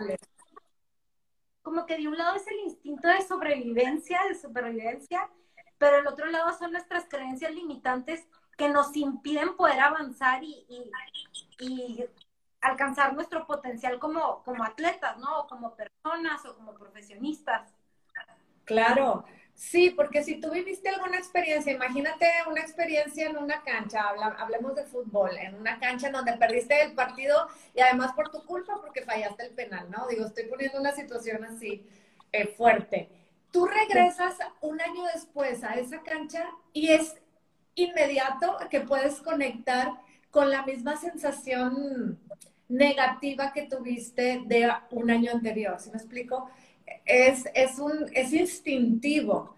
como 1.64 1.86
que 1.86 1.96
de 1.96 2.06
un 2.06 2.16
lado 2.16 2.36
es 2.36 2.46
el 2.46 2.60
instinto 2.60 3.08
de 3.08 3.22
sobrevivencia, 3.22 4.20
de 4.28 4.34
supervivencia, 4.34 5.30
pero 5.78 5.96
el 5.96 6.06
otro 6.06 6.26
lado 6.26 6.52
son 6.56 6.72
nuestras 6.72 7.06
creencias 7.08 7.52
limitantes 7.52 8.28
que 8.58 8.68
nos 8.68 8.94
impiden 8.94 9.56
poder 9.56 9.80
avanzar 9.80 10.44
y, 10.44 10.66
y, 11.58 12.04
alcanzar 12.60 13.14
nuestro 13.14 13.46
potencial 13.46 13.98
como, 13.98 14.42
como 14.42 14.62
atletas, 14.62 15.18
¿no? 15.18 15.40
O 15.40 15.46
como 15.46 15.74
personas 15.74 16.44
o 16.44 16.54
como 16.54 16.74
profesionistas. 16.74 17.74
Claro, 18.64 19.24
sí, 19.54 19.90
porque 19.90 20.22
si 20.22 20.40
tú 20.40 20.50
viviste 20.50 20.88
alguna 20.88 21.18
experiencia, 21.18 21.72
imagínate 21.72 22.26
una 22.48 22.60
experiencia 22.60 23.28
en 23.28 23.36
una 23.36 23.62
cancha, 23.62 24.02
hablemos 24.38 24.74
de 24.74 24.84
fútbol, 24.84 25.36
en 25.36 25.54
una 25.54 25.78
cancha 25.78 26.08
en 26.08 26.12
donde 26.14 26.34
perdiste 26.34 26.82
el 26.82 26.92
partido 26.92 27.48
y 27.74 27.80
además 27.80 28.12
por 28.12 28.30
tu 28.30 28.44
culpa 28.44 28.80
porque 28.80 29.02
fallaste 29.02 29.46
el 29.46 29.52
penal, 29.52 29.90
¿no? 29.90 30.06
Digo, 30.08 30.26
estoy 30.26 30.44
poniendo 30.44 30.80
una 30.80 30.92
situación 30.92 31.44
así 31.44 31.86
eh, 32.32 32.46
fuerte. 32.48 33.08
Tú 33.50 33.66
regresas 33.66 34.36
un 34.60 34.80
año 34.80 35.04
después 35.14 35.62
a 35.62 35.74
esa 35.74 36.02
cancha 36.02 36.44
y 36.72 36.90
es 36.90 37.14
inmediato 37.76 38.58
que 38.70 38.80
puedes 38.80 39.20
conectar 39.20 39.92
con 40.30 40.50
la 40.50 40.64
misma 40.64 40.96
sensación 40.96 42.18
negativa 42.68 43.52
que 43.52 43.62
tuviste 43.62 44.42
de 44.46 44.72
un 44.90 45.10
año 45.10 45.30
anterior, 45.30 45.78
¿sí 45.78 45.90
me 45.90 45.98
explico? 45.98 46.50
Es, 47.04 47.44
es, 47.54 47.78
un, 47.78 48.10
es 48.12 48.32
instintivo. 48.32 49.54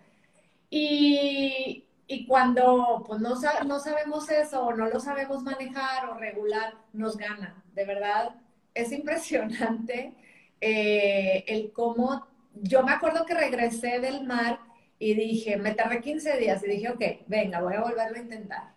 Y, 0.70 1.84
y 2.06 2.26
cuando 2.26 3.04
pues, 3.06 3.20
no, 3.20 3.34
no 3.66 3.80
sabemos 3.80 4.30
eso 4.30 4.66
o 4.66 4.74
no 4.74 4.86
lo 4.88 5.00
sabemos 5.00 5.42
manejar 5.42 6.08
o 6.08 6.14
regular, 6.14 6.74
nos 6.92 7.16
gana. 7.16 7.62
De 7.74 7.84
verdad, 7.84 8.34
es 8.74 8.92
impresionante 8.92 10.14
eh, 10.60 11.44
el 11.46 11.72
cómo... 11.72 12.26
Yo 12.54 12.82
me 12.82 12.92
acuerdo 12.92 13.26
que 13.26 13.34
regresé 13.34 14.00
del 14.00 14.24
mar 14.24 14.60
y 14.98 15.14
dije, 15.14 15.56
me 15.58 15.74
tardé 15.74 16.00
15 16.00 16.38
días 16.38 16.64
y 16.64 16.68
dije, 16.68 16.88
ok, 16.88 17.02
venga, 17.26 17.60
voy 17.60 17.74
a 17.74 17.82
volverlo 17.82 18.16
a 18.16 18.22
intentar. 18.22 18.74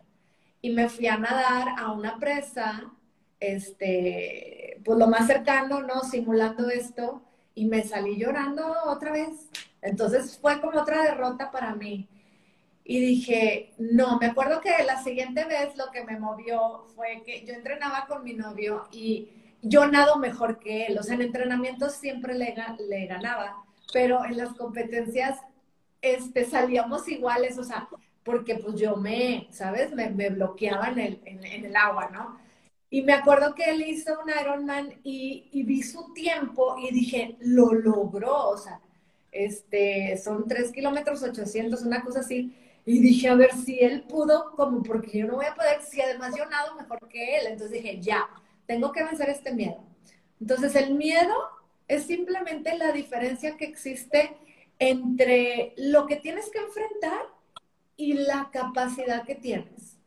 Y 0.61 0.71
me 0.71 0.89
fui 0.89 1.07
a 1.07 1.17
nadar 1.17 1.69
a 1.77 1.91
una 1.93 2.19
presa 2.19 2.91
este, 3.39 4.81
pues 4.83 4.97
lo 4.97 5.07
más 5.07 5.27
cercano, 5.27 5.81
¿no? 5.81 6.01
Simulando 6.01 6.69
esto 6.69 7.23
y 7.55 7.65
me 7.65 7.83
salí 7.83 8.17
llorando 8.17 8.73
otra 8.85 9.11
vez. 9.11 9.49
Entonces 9.81 10.37
fue 10.39 10.59
como 10.61 10.79
otra 10.79 11.03
derrota 11.03 11.51
para 11.51 11.75
mí. 11.75 12.07
Y 12.83 12.99
dije, 12.99 13.73
no, 13.77 14.17
me 14.17 14.27
acuerdo 14.27 14.61
que 14.61 14.83
la 14.83 15.03
siguiente 15.03 15.45
vez 15.45 15.77
lo 15.77 15.91
que 15.91 16.03
me 16.03 16.19
movió 16.19 16.85
fue 16.95 17.21
que 17.23 17.45
yo 17.45 17.53
entrenaba 17.53 18.07
con 18.07 18.23
mi 18.23 18.33
novio 18.33 18.87
y 18.91 19.29
yo 19.61 19.87
nado 19.87 20.17
mejor 20.17 20.59
que 20.59 20.87
él. 20.87 20.97
O 20.97 21.03
sea, 21.03 21.15
en 21.15 21.21
entrenamientos 21.21 21.93
siempre 21.93 22.33
le, 22.33 22.55
ganaba, 23.05 23.63
pero 23.93 24.25
en 24.25 24.37
las 24.37 24.55
competencias 24.55 25.39
este, 26.01 26.45
salíamos 26.45 27.07
iguales, 27.07 27.57
o 27.59 27.63
sea, 27.63 27.87
porque 28.23 28.55
pues 28.55 28.75
yo 28.75 28.95
me, 28.95 29.47
¿sabes? 29.51 29.93
Me, 29.93 30.09
me 30.09 30.29
bloqueaba 30.29 30.89
en 30.89 30.99
el, 30.99 31.21
en 31.25 31.65
el 31.65 31.75
agua, 31.75 32.09
¿no? 32.11 32.39
Y 32.89 33.03
me 33.03 33.13
acuerdo 33.13 33.53
que 33.53 33.65
él 33.65 33.87
hizo 33.87 34.19
un 34.21 34.29
Ironman 34.29 34.93
y, 35.03 35.47
y 35.51 35.63
vi 35.63 35.83
su 35.83 36.11
tiempo 36.13 36.75
y 36.79 36.91
dije, 36.91 37.37
lo 37.39 37.73
logró, 37.73 38.49
o 38.49 38.57
sea, 38.57 38.79
este, 39.31 40.17
son 40.17 40.47
3 40.47 40.71
kilómetros 40.71 41.21
800, 41.21 41.81
una 41.83 42.03
cosa 42.03 42.21
así. 42.21 42.55
Y 42.85 42.99
dije, 42.99 43.27
a 43.29 43.35
ver 43.35 43.53
si 43.53 43.79
él 43.79 44.03
pudo, 44.03 44.51
como 44.55 44.81
porque 44.81 45.19
yo 45.19 45.27
no 45.27 45.35
voy 45.35 45.45
a 45.45 45.53
poder, 45.53 45.81
si 45.81 46.01
además 46.01 46.33
yo 46.35 46.45
nado 46.45 46.75
mejor 46.75 47.07
que 47.07 47.37
él. 47.37 47.47
Entonces 47.47 47.71
dije, 47.71 47.99
ya, 48.01 48.27
tengo 48.65 48.91
que 48.91 49.03
vencer 49.03 49.29
este 49.29 49.53
miedo. 49.53 49.83
Entonces 50.41 50.75
el 50.75 50.95
miedo 50.95 51.35
es 51.87 52.03
simplemente 52.03 52.77
la 52.77 52.91
diferencia 52.91 53.57
que 53.57 53.65
existe 53.65 54.35
entre 54.79 55.73
lo 55.77 56.07
que 56.07 56.15
tienes 56.15 56.49
que 56.49 56.59
enfrentar 56.59 57.27
y 57.97 58.13
la 58.13 58.49
capacidad 58.51 59.25
que 59.25 59.35
tienes, 59.35 59.97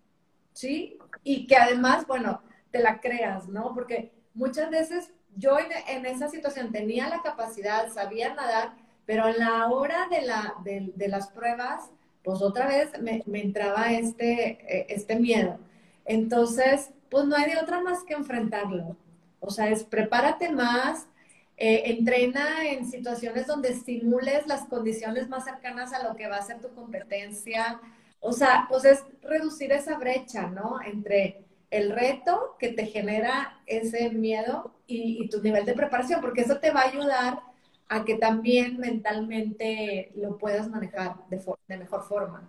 ¿sí? 0.55 0.99
Y 1.23 1.47
que 1.47 1.57
además, 1.57 2.07
bueno, 2.07 2.41
te 2.73 2.81
la 2.81 3.01
creas, 3.01 3.47
¿no? 3.49 3.73
Porque 3.75 4.11
muchas 4.35 4.71
veces 4.71 5.13
yo 5.37 5.57
en, 5.59 6.07
esa 6.07 6.29
situación 6.29 6.73
tenía 6.73 7.09
la 7.09 7.23
capacidad, 7.23 7.89
sabía 7.91 8.35
nadar, 8.35 8.75
pero 9.07 9.29
en 9.29 9.39
la 9.39 9.69
hora 9.69 10.09
de, 10.11 10.23
la, 10.23 10.55
de, 10.65 11.09
las 11.09 11.29
pruebas, 11.29 11.91
pues 12.23 12.43
otra 12.43 12.67
vez 12.67 12.91
me, 13.01 13.23
entraba 13.41 13.93
este, 13.93 14.59
eh, 14.69 14.87
este 14.89 15.17
miedo. 15.17 15.59
Entonces, 16.05 16.91
pues 17.11 17.27
no 17.27 17.37
hay 17.37 17.51
de 17.51 17.59
otra 17.59 17.81
más 17.81 18.03
que 18.05 18.15
enfrentarlo. 18.15 18.97
O 19.41 19.51
sea, 19.51 19.69
es 19.69 19.85
prepárate 19.85 20.51
más, 20.51 21.09
eh, 21.57 21.83
entrena 21.87 22.65
en 22.69 22.87
situaciones 22.91 23.47
donde 23.47 23.75
simules 23.75 24.47
las 24.47 24.65
condiciones 24.67 25.29
más 25.29 25.45
cercanas 25.45 25.93
a 25.93 26.03
lo 26.03 26.17
que 26.17 26.29
va 26.29 26.37
a 26.37 26.43
ser 26.43 26.61
tu 26.61 26.75
competencia. 26.75 27.81
O 28.21 28.33
sea, 28.33 28.67
pues 28.69 28.85
es 28.85 29.03
reducir 29.23 29.73
esa 29.73 29.99
brecha, 29.99 30.47
¿no? 30.47 30.81
Entre 30.83 31.45
el 31.73 31.91
reto 31.91 32.57
que 32.59 32.69
te 32.69 32.87
genera 32.87 33.59
ese 33.67 34.11
miedo 34.11 34.75
y, 34.87 35.27
tu 35.31 35.41
nivel 35.41 35.65
de 35.65 35.73
preparación, 35.73 36.21
porque 36.21 36.43
eso 36.43 36.59
te 36.59 36.71
va 36.71 36.81
a 36.81 36.89
ayudar 36.89 37.41
a 37.89 38.05
que 38.05 38.17
también 38.17 38.79
mentalmente 38.79 40.13
lo 40.15 40.37
puedas 40.37 40.69
manejar 40.69 41.17
de, 41.29 41.43
de 41.69 41.77
mejor 41.79 42.07
forma. 42.07 42.47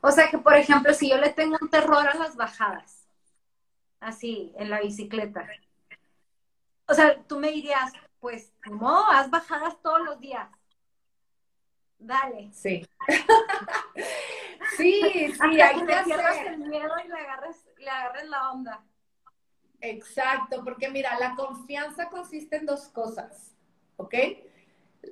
O 0.00 0.10
sea 0.10 0.28
que, 0.28 0.38
por 0.38 0.54
ejemplo, 0.56 0.92
si 0.92 1.08
yo 1.08 1.18
le 1.18 1.30
tengo 1.30 1.56
un 1.60 1.70
terror 1.70 2.06
a 2.08 2.18
las 2.18 2.34
bajadas, 2.34 3.06
así, 4.00 4.52
en 4.58 4.70
la 4.70 4.80
bicicleta, 4.80 5.48
o 6.86 6.94
sea, 6.94 7.22
tú 7.22 7.38
me 7.38 7.52
dirías, 7.52 7.92
pues, 8.18 8.52
no, 8.68 9.08
haz 9.08 9.30
bajadas 9.30 9.80
todos 9.82 10.00
los 10.00 10.18
días. 10.18 10.48
Dale. 11.96 12.50
Sí. 12.52 12.84
sí, 14.76 15.32
sí, 15.32 15.60
hay 15.60 15.86
que 15.86 15.94
hacer. 15.94 16.46
el 16.48 16.58
miedo 16.58 16.92
y 17.04 17.08
le 17.08 17.14
agarres, 17.14 17.63
le 17.84 18.28
la 18.28 18.52
onda. 18.52 18.84
Exacto, 19.80 20.64
porque 20.64 20.88
mira, 20.88 21.18
la 21.18 21.34
confianza 21.34 22.08
consiste 22.08 22.56
en 22.56 22.66
dos 22.66 22.88
cosas, 22.88 23.54
¿ok? 23.96 24.14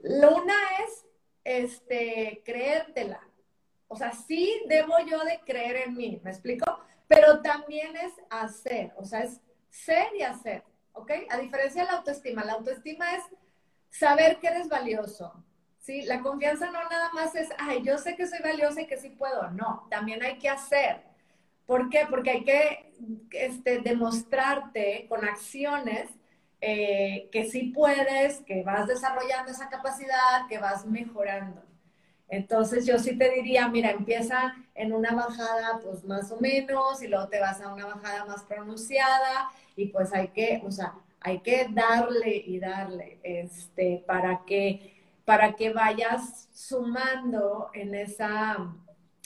Una 0.02 0.54
es, 0.84 1.06
este, 1.44 2.42
creértela. 2.44 3.20
O 3.88 3.96
sea, 3.96 4.12
sí 4.12 4.62
debo 4.68 4.94
yo 5.06 5.22
de 5.24 5.40
creer 5.44 5.88
en 5.88 5.94
mí, 5.94 6.20
¿me 6.24 6.30
explico? 6.30 6.64
Pero 7.08 7.42
también 7.42 7.94
es 7.96 8.12
hacer, 8.30 8.92
o 8.96 9.04
sea, 9.04 9.20
es 9.20 9.40
ser 9.68 10.08
y 10.16 10.22
hacer. 10.22 10.64
¿ok? 10.92 11.10
A 11.30 11.38
diferencia 11.38 11.82
de 11.82 11.90
la 11.90 11.98
autoestima, 11.98 12.44
la 12.44 12.54
autoestima 12.54 13.14
es 13.14 13.22
saber 13.90 14.38
que 14.38 14.48
eres 14.48 14.68
valioso, 14.68 15.44
¿sí? 15.78 16.02
La 16.02 16.20
confianza 16.20 16.66
no 16.66 16.88
nada 16.88 17.10
más 17.12 17.34
es, 17.34 17.48
ay, 17.58 17.82
yo 17.82 17.98
sé 17.98 18.16
que 18.16 18.26
soy 18.26 18.40
valiosa 18.40 18.82
y 18.82 18.86
que 18.86 18.96
sí 18.96 19.10
puedo, 19.10 19.50
no, 19.50 19.86
también 19.90 20.22
hay 20.22 20.38
que 20.38 20.48
hacer. 20.48 21.02
¿Por 21.72 21.88
qué? 21.88 22.00
Porque 22.10 22.30
hay 22.32 22.44
que 22.44 22.92
este, 23.30 23.78
demostrarte 23.80 25.06
con 25.08 25.24
acciones 25.24 26.10
eh, 26.60 27.30
que 27.32 27.48
sí 27.48 27.72
puedes, 27.74 28.42
que 28.42 28.62
vas 28.62 28.86
desarrollando 28.86 29.50
esa 29.50 29.70
capacidad, 29.70 30.46
que 30.50 30.58
vas 30.58 30.84
mejorando. 30.84 31.62
Entonces 32.28 32.84
yo 32.84 32.98
sí 32.98 33.16
te 33.16 33.30
diría, 33.30 33.68
mira, 33.68 33.90
empieza 33.90 34.54
en 34.74 34.92
una 34.92 35.14
bajada 35.14 35.80
pues 35.82 36.04
más 36.04 36.30
o 36.30 36.38
menos 36.40 37.02
y 37.02 37.08
luego 37.08 37.28
te 37.28 37.40
vas 37.40 37.62
a 37.62 37.72
una 37.72 37.86
bajada 37.86 38.26
más 38.26 38.42
pronunciada 38.42 39.48
y 39.74 39.86
pues 39.86 40.12
hay 40.12 40.28
que, 40.28 40.60
o 40.66 40.70
sea, 40.70 40.92
hay 41.20 41.40
que 41.40 41.68
darle 41.70 42.36
y 42.36 42.58
darle, 42.58 43.18
este, 43.22 44.04
para 44.06 44.42
que, 44.44 44.94
para 45.24 45.54
que 45.54 45.72
vayas 45.72 46.50
sumando 46.52 47.70
en 47.72 47.94
esa, 47.94 48.58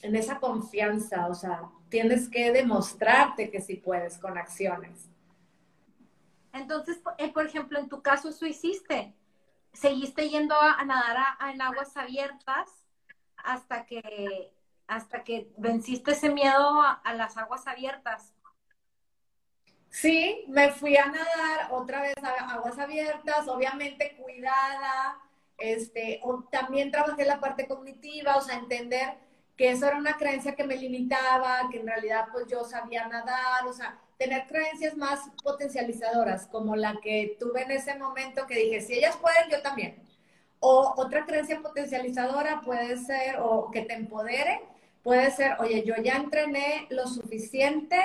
en 0.03 0.15
esa 0.15 0.39
confianza, 0.39 1.27
o 1.27 1.35
sea, 1.35 1.71
tienes 1.89 2.29
que 2.29 2.53
demostrarte 2.53 3.51
que 3.51 3.61
sí 3.61 3.77
puedes 3.77 4.19
con 4.19 4.39
acciones. 4.39 5.09
Entonces, 6.53 7.01
eh, 7.19 7.33
por 7.33 7.47
ejemplo, 7.47 7.79
en 7.79 7.89
tu 7.89 8.03
caso, 8.03 8.31
eso 8.31 8.47
hiciste. 8.47 9.15
Seguiste 9.73 10.29
yendo 10.29 10.55
a, 10.59 10.83
nadar 10.85 11.19
en 11.53 11.61
aguas 11.61 11.97
abiertas 11.97 12.71
hasta 13.37 13.85
que, 13.85 14.53
hasta 14.87 15.23
que 15.23 15.53
venciste 15.59 16.13
ese 16.13 16.31
miedo 16.31 16.81
a 16.81 17.15
las 17.15 17.37
aguas 17.37 17.67
abiertas. 17.67 18.33
Sí, 19.91 20.45
me 20.49 20.73
fui 20.73 20.97
a 20.97 21.07
nadar 21.07 21.69
otra 21.71 22.03
vez 22.03 22.15
a 22.23 22.53
aguas 22.53 22.79
abiertas, 22.79 23.49
obviamente 23.49 24.15
cuidada, 24.17 25.19
este, 25.57 26.21
también 26.51 26.91
trabajé 26.91 27.25
la 27.25 27.41
parte 27.41 27.67
cognitiva, 27.67 28.37
o 28.37 28.43
sea, 28.43 28.57
entender 28.57 29.17
que 29.57 29.71
eso 29.71 29.87
era 29.87 29.97
una 29.97 30.17
creencia 30.17 30.55
que 30.55 30.65
me 30.65 30.77
limitaba, 30.77 31.69
que 31.71 31.81
en 31.81 31.87
realidad 31.87 32.27
pues 32.33 32.47
yo 32.47 32.65
sabía 32.65 33.09
nadar, 33.09 33.67
o 33.67 33.73
sea, 33.73 33.99
tener 34.19 34.47
creencias 34.47 34.97
más 34.97 35.21
potencializadoras, 35.43 36.47
como 36.47 36.77
la 36.77 36.97
que 37.03 37.37
tuve 37.39 37.63
en 37.63 37.71
ese 37.73 37.97
momento 37.99 38.47
que 38.47 38.55
dije, 38.55 38.81
si 38.81 38.95
ellas 38.95 39.17
pueden, 39.17 39.51
yo 39.51 39.63
también. 39.63 40.03
O 40.61 40.95
otra 40.97 41.27
creencia 41.27 41.61
potencializadora 41.61 42.61
puede 42.63 42.97
ser, 42.99 43.37
o 43.41 43.71
que 43.71 43.83
te 43.83 43.95
empodere, 43.95 44.63
puede 45.03 45.31
ser, 45.31 45.57
oye, 45.61 45.85
yo 45.85 45.95
ya 46.03 46.17
entrené 46.17 46.87
lo 46.91 47.07
suficiente 47.07 47.97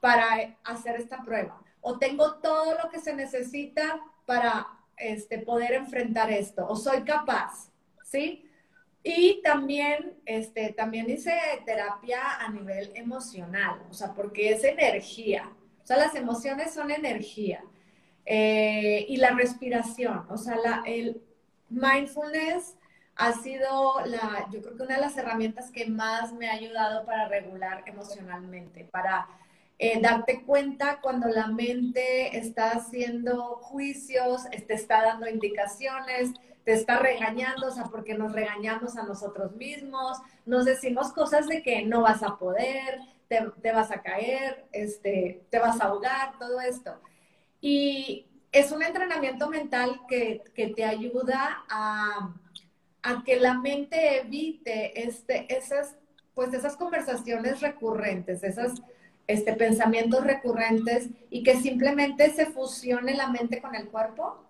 para 0.00 0.56
hacer 0.64 0.96
esta 0.96 1.22
prueba 1.22 1.60
o 1.88 1.98
tengo 2.00 2.34
todo 2.38 2.76
lo 2.82 2.90
que 2.90 2.98
se 2.98 3.14
necesita 3.14 4.00
para 4.24 4.66
este, 4.96 5.38
poder 5.38 5.72
enfrentar 5.72 6.32
esto 6.32 6.66
o 6.68 6.74
soy 6.74 7.02
capaz, 7.02 7.70
¿sí? 8.02 8.45
Y 9.08 9.40
también, 9.40 10.14
este, 10.24 10.72
también 10.72 11.08
hice 11.08 11.32
terapia 11.64 12.40
a 12.40 12.50
nivel 12.50 12.90
emocional, 12.96 13.80
o 13.88 13.94
sea, 13.94 14.12
porque 14.12 14.50
es 14.50 14.64
energía, 14.64 15.48
o 15.80 15.86
sea, 15.86 15.96
las 15.96 16.16
emociones 16.16 16.74
son 16.74 16.90
energía. 16.90 17.62
Eh, 18.24 19.06
y 19.08 19.18
la 19.18 19.30
respiración, 19.30 20.26
o 20.28 20.36
sea, 20.36 20.56
la, 20.56 20.82
el 20.84 21.22
mindfulness 21.68 22.76
ha 23.14 23.32
sido 23.34 24.04
la, 24.06 24.48
yo 24.50 24.60
creo 24.60 24.76
que 24.76 24.82
una 24.82 24.96
de 24.96 25.02
las 25.02 25.16
herramientas 25.16 25.70
que 25.70 25.86
más 25.86 26.32
me 26.32 26.48
ha 26.48 26.54
ayudado 26.54 27.06
para 27.06 27.28
regular 27.28 27.84
emocionalmente, 27.86 28.82
para 28.86 29.28
eh, 29.78 30.00
darte 30.00 30.42
cuenta 30.42 31.00
cuando 31.02 31.28
la 31.28 31.48
mente 31.48 32.38
está 32.38 32.70
haciendo 32.70 33.56
juicios, 33.56 34.44
te 34.66 34.74
está 34.74 35.02
dando 35.02 35.28
indicaciones, 35.28 36.30
te 36.64 36.72
está 36.72 36.98
regañando, 36.98 37.68
o 37.68 37.70
sea, 37.70 37.84
porque 37.84 38.14
nos 38.14 38.32
regañamos 38.32 38.96
a 38.96 39.04
nosotros 39.04 39.54
mismos, 39.54 40.18
nos 40.46 40.64
decimos 40.64 41.12
cosas 41.12 41.46
de 41.46 41.62
que 41.62 41.82
no 41.84 42.02
vas 42.02 42.22
a 42.22 42.38
poder, 42.38 43.00
te, 43.28 43.72
vas 43.72 43.90
a 43.90 44.02
caer, 44.02 44.64
este, 44.72 45.44
te 45.50 45.58
vas 45.58 45.80
a 45.80 45.84
ahogar, 45.84 46.38
todo 46.38 46.60
esto. 46.60 46.98
Y 47.60 48.26
es 48.52 48.72
un 48.72 48.82
entrenamiento 48.82 49.48
mental 49.48 50.00
que, 50.08 50.42
te 50.54 50.84
ayuda 50.84 51.64
a, 51.68 52.34
a, 53.02 53.22
que 53.24 53.38
la 53.38 53.54
mente 53.54 54.20
evite 54.20 55.06
este, 55.06 55.54
esas, 55.54 55.96
pues 56.34 56.54
esas 56.54 56.76
conversaciones 56.76 57.60
recurrentes, 57.60 58.42
esas 58.42 58.82
este, 59.26 59.54
pensamientos 59.54 60.24
recurrentes 60.24 61.08
y 61.30 61.42
que 61.42 61.56
simplemente 61.56 62.30
se 62.30 62.46
fusione 62.46 63.14
la 63.14 63.28
mente 63.28 63.60
con 63.60 63.74
el 63.74 63.88
cuerpo, 63.88 64.44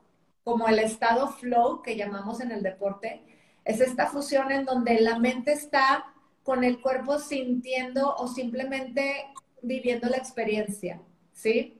como 0.44 0.68
el 0.68 0.78
estado 0.78 1.28
flow 1.28 1.82
que 1.82 1.96
llamamos 1.96 2.40
en 2.40 2.52
el 2.52 2.62
deporte. 2.62 3.22
Es 3.64 3.80
esta 3.80 4.06
fusión 4.06 4.52
en 4.52 4.64
donde 4.64 5.00
la 5.00 5.18
mente 5.18 5.52
está 5.52 6.12
con 6.42 6.62
el 6.62 6.80
cuerpo 6.80 7.18
sintiendo 7.18 8.14
o 8.14 8.28
simplemente 8.28 9.26
viviendo 9.62 10.08
la 10.08 10.18
experiencia, 10.18 11.00
¿sí? 11.32 11.76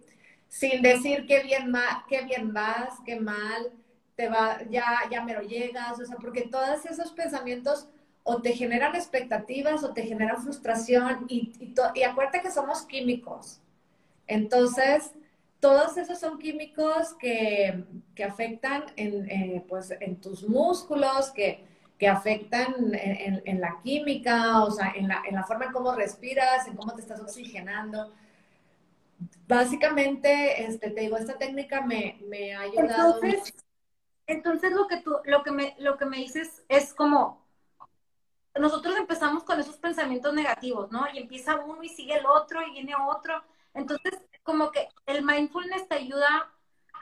Sin 0.48 0.82
decir 0.82 1.26
qué 1.26 1.42
bien, 1.42 1.72
qué 2.08 2.22
bien 2.24 2.52
vas, 2.52 2.94
qué 3.04 3.20
mal, 3.20 3.70
te 4.16 4.28
va, 4.28 4.58
ya, 4.68 5.02
ya 5.10 5.22
me 5.22 5.34
lo 5.34 5.42
llegas, 5.42 6.00
o 6.00 6.04
sea, 6.04 6.16
porque 6.16 6.42
todos 6.42 6.84
esos 6.86 7.12
pensamientos 7.12 7.88
o 8.28 8.42
te 8.42 8.52
generan 8.54 8.96
expectativas 8.96 9.84
o 9.84 9.94
te 9.94 10.02
generan 10.02 10.42
frustración 10.42 11.26
y, 11.28 11.52
y, 11.94 12.02
acuérdate 12.02 12.42
que 12.42 12.50
somos 12.50 12.82
químicos. 12.82 13.60
Entonces, 14.26 15.12
todos 15.60 15.96
esos 15.96 16.18
son 16.18 16.36
químicos 16.36 17.14
que, 17.20 17.84
afectan 18.26 18.84
en, 18.96 19.30
eh, 19.30 19.64
pues, 19.68 19.92
en 20.00 20.16
tus 20.16 20.42
músculos, 20.42 21.30
que, 21.30 21.64
afectan 22.10 22.74
en, 22.94 23.60
la 23.60 23.78
química, 23.84 24.64
o 24.64 24.72
sea, 24.72 24.92
en 24.96 25.06
la, 25.06 25.44
forma 25.46 25.66
en 25.66 25.72
cómo 25.72 25.94
respiras, 25.94 26.66
en 26.66 26.74
cómo 26.74 26.94
te 26.94 27.02
estás 27.02 27.20
oxigenando. 27.20 28.12
Básicamente, 29.46 30.64
este, 30.64 30.90
te 30.90 31.02
digo, 31.02 31.16
esta 31.16 31.38
técnica 31.38 31.80
me, 31.80 32.18
ha 32.54 32.62
ayudado. 32.62 33.20
Entonces, 33.22 33.54
entonces 34.26 34.72
lo 34.72 34.88
que 34.88 34.96
tú, 34.96 35.12
lo 35.24 35.44
que 35.44 35.52
me, 35.52 35.76
lo 35.78 35.96
que 35.96 36.06
me 36.06 36.16
dices 36.16 36.64
es 36.68 36.92
como 36.92 37.45
nosotros 38.58 38.96
empezamos 38.96 39.44
con 39.44 39.60
esos 39.60 39.76
pensamientos 39.76 40.32
negativos, 40.34 40.90
¿no? 40.90 41.06
Y 41.12 41.18
empieza 41.18 41.56
uno 41.56 41.82
y 41.82 41.88
sigue 41.88 42.14
el 42.14 42.26
otro 42.26 42.62
y 42.66 42.72
viene 42.72 42.94
otro. 42.94 43.42
Entonces, 43.74 44.20
como 44.42 44.70
que 44.70 44.88
el 45.06 45.24
mindfulness 45.24 45.88
te 45.88 45.96
ayuda 45.96 46.50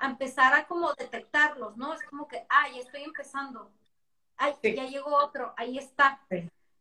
a 0.00 0.06
empezar 0.06 0.54
a 0.54 0.66
como 0.66 0.92
detectarlos, 0.94 1.76
¿no? 1.76 1.94
Es 1.94 2.02
como 2.04 2.26
que, 2.26 2.44
ay, 2.48 2.80
estoy 2.80 3.02
empezando. 3.02 3.70
ay, 4.36 4.54
ya 4.62 4.84
llegó 4.86 5.16
otro, 5.16 5.54
ahí 5.56 5.78
está. 5.78 6.20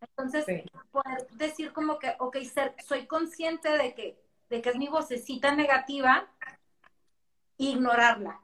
Entonces, 0.02 0.46
poder 0.92 1.28
decir 1.32 1.72
como 1.72 2.00
que, 2.00 2.16
ok, 2.20 2.38
ser, 2.44 2.76
soy 2.86 3.06
consciente 3.08 3.70
de 3.70 3.94
que, 3.94 4.20
de 4.50 4.62
que 4.62 4.70
es 4.70 4.76
mi 4.76 4.88
vocecita 4.88 5.54
negativa, 5.56 6.28
ignorarla. 7.58 8.43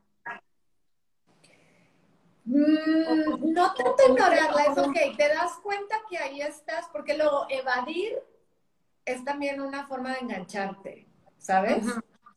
Mm, 2.50 3.54
no 3.54 3.74
tanto 3.76 4.04
ignorarla, 4.10 4.64
es 4.64 4.78
ok, 4.80 5.16
te 5.16 5.28
das 5.28 5.54
cuenta 5.62 5.98
que 6.10 6.18
ahí 6.18 6.42
estás, 6.42 6.88
porque 6.92 7.16
luego 7.16 7.46
evadir 7.48 8.18
es 9.06 9.24
también 9.24 9.62
una 9.62 9.86
forma 9.86 10.14
de 10.14 10.20
engancharte, 10.22 11.06
¿sabes? 11.38 11.86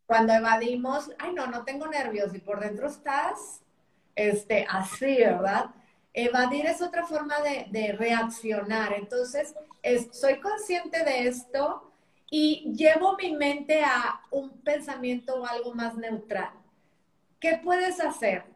Cuando 0.04 0.34
evadimos, 0.34 1.10
ay 1.18 1.32
no, 1.32 1.46
no 1.46 1.64
tengo 1.64 1.86
nervios 1.86 2.34
y 2.34 2.40
por 2.40 2.60
dentro 2.60 2.88
estás 2.88 3.62
este, 4.14 4.66
así, 4.68 5.16
¿verdad? 5.16 5.70
Evadir 6.12 6.66
es 6.66 6.82
otra 6.82 7.06
forma 7.06 7.36
de, 7.70 7.92
reaccionar. 7.92 8.92
Entonces, 8.92 9.54
soy 10.12 10.40
consciente 10.40 11.04
de 11.04 11.26
esto 11.26 11.90
y 12.30 12.74
llevo 12.76 13.16
mi 13.16 13.32
mente 13.34 13.82
a 13.82 14.20
un 14.30 14.50
pensamiento 14.60 15.36
o 15.36 15.46
algo 15.46 15.74
más 15.74 15.96
neutral. 15.96 16.50
¿Qué 17.40 17.58
puedes 17.64 17.98
hacer? 17.98 18.51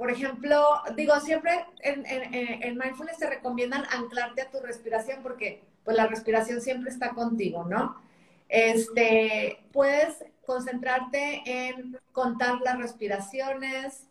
Por 0.00 0.10
ejemplo, 0.10 0.80
digo, 0.96 1.20
siempre 1.20 1.66
en, 1.80 2.06
en, 2.06 2.78
mindfulness 2.78 3.18
te 3.18 3.28
recomiendan 3.28 3.84
anclarte 3.90 4.40
a 4.40 4.50
tu 4.50 4.58
respiración 4.60 5.22
porque 5.22 5.62
pues 5.84 5.94
la 5.94 6.06
respiración 6.06 6.62
siempre 6.62 6.90
está 6.90 7.10
contigo, 7.10 7.66
¿no? 7.68 8.00
Este, 8.48 9.62
puedes 9.74 10.24
concentrarte 10.46 11.42
en 11.44 11.98
contar 12.12 12.62
las 12.62 12.78
respiraciones, 12.78 14.06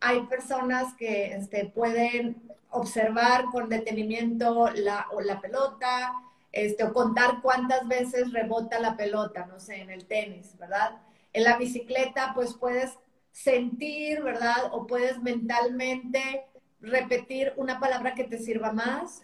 hay 0.00 0.22
personas 0.22 0.94
que 0.94 1.32
este, 1.32 1.66
pueden 1.66 2.42
observar 2.70 3.44
con 3.52 3.68
detenimiento 3.68 4.68
la, 4.74 5.06
o 5.12 5.20
la 5.20 5.40
pelota, 5.40 6.14
este, 6.50 6.82
o 6.82 6.92
contar 6.92 7.42
cuántas 7.42 7.86
veces 7.86 8.32
rebota 8.32 8.80
la 8.80 8.96
pelota, 8.96 9.46
no 9.46 9.60
sé, 9.60 9.82
en 9.82 9.90
el 9.90 10.04
tenis, 10.04 10.58
¿verdad? 10.58 10.96
En 11.32 11.44
la 11.44 11.56
bicicleta, 11.58 12.32
pues 12.34 12.54
puedes 12.54 12.98
sentir, 13.42 14.22
¿verdad? 14.22 14.70
O 14.72 14.86
puedes 14.86 15.20
mentalmente 15.22 16.44
repetir 16.80 17.52
una 17.56 17.78
palabra 17.78 18.14
que 18.14 18.24
te 18.24 18.38
sirva 18.38 18.72
más. 18.72 19.22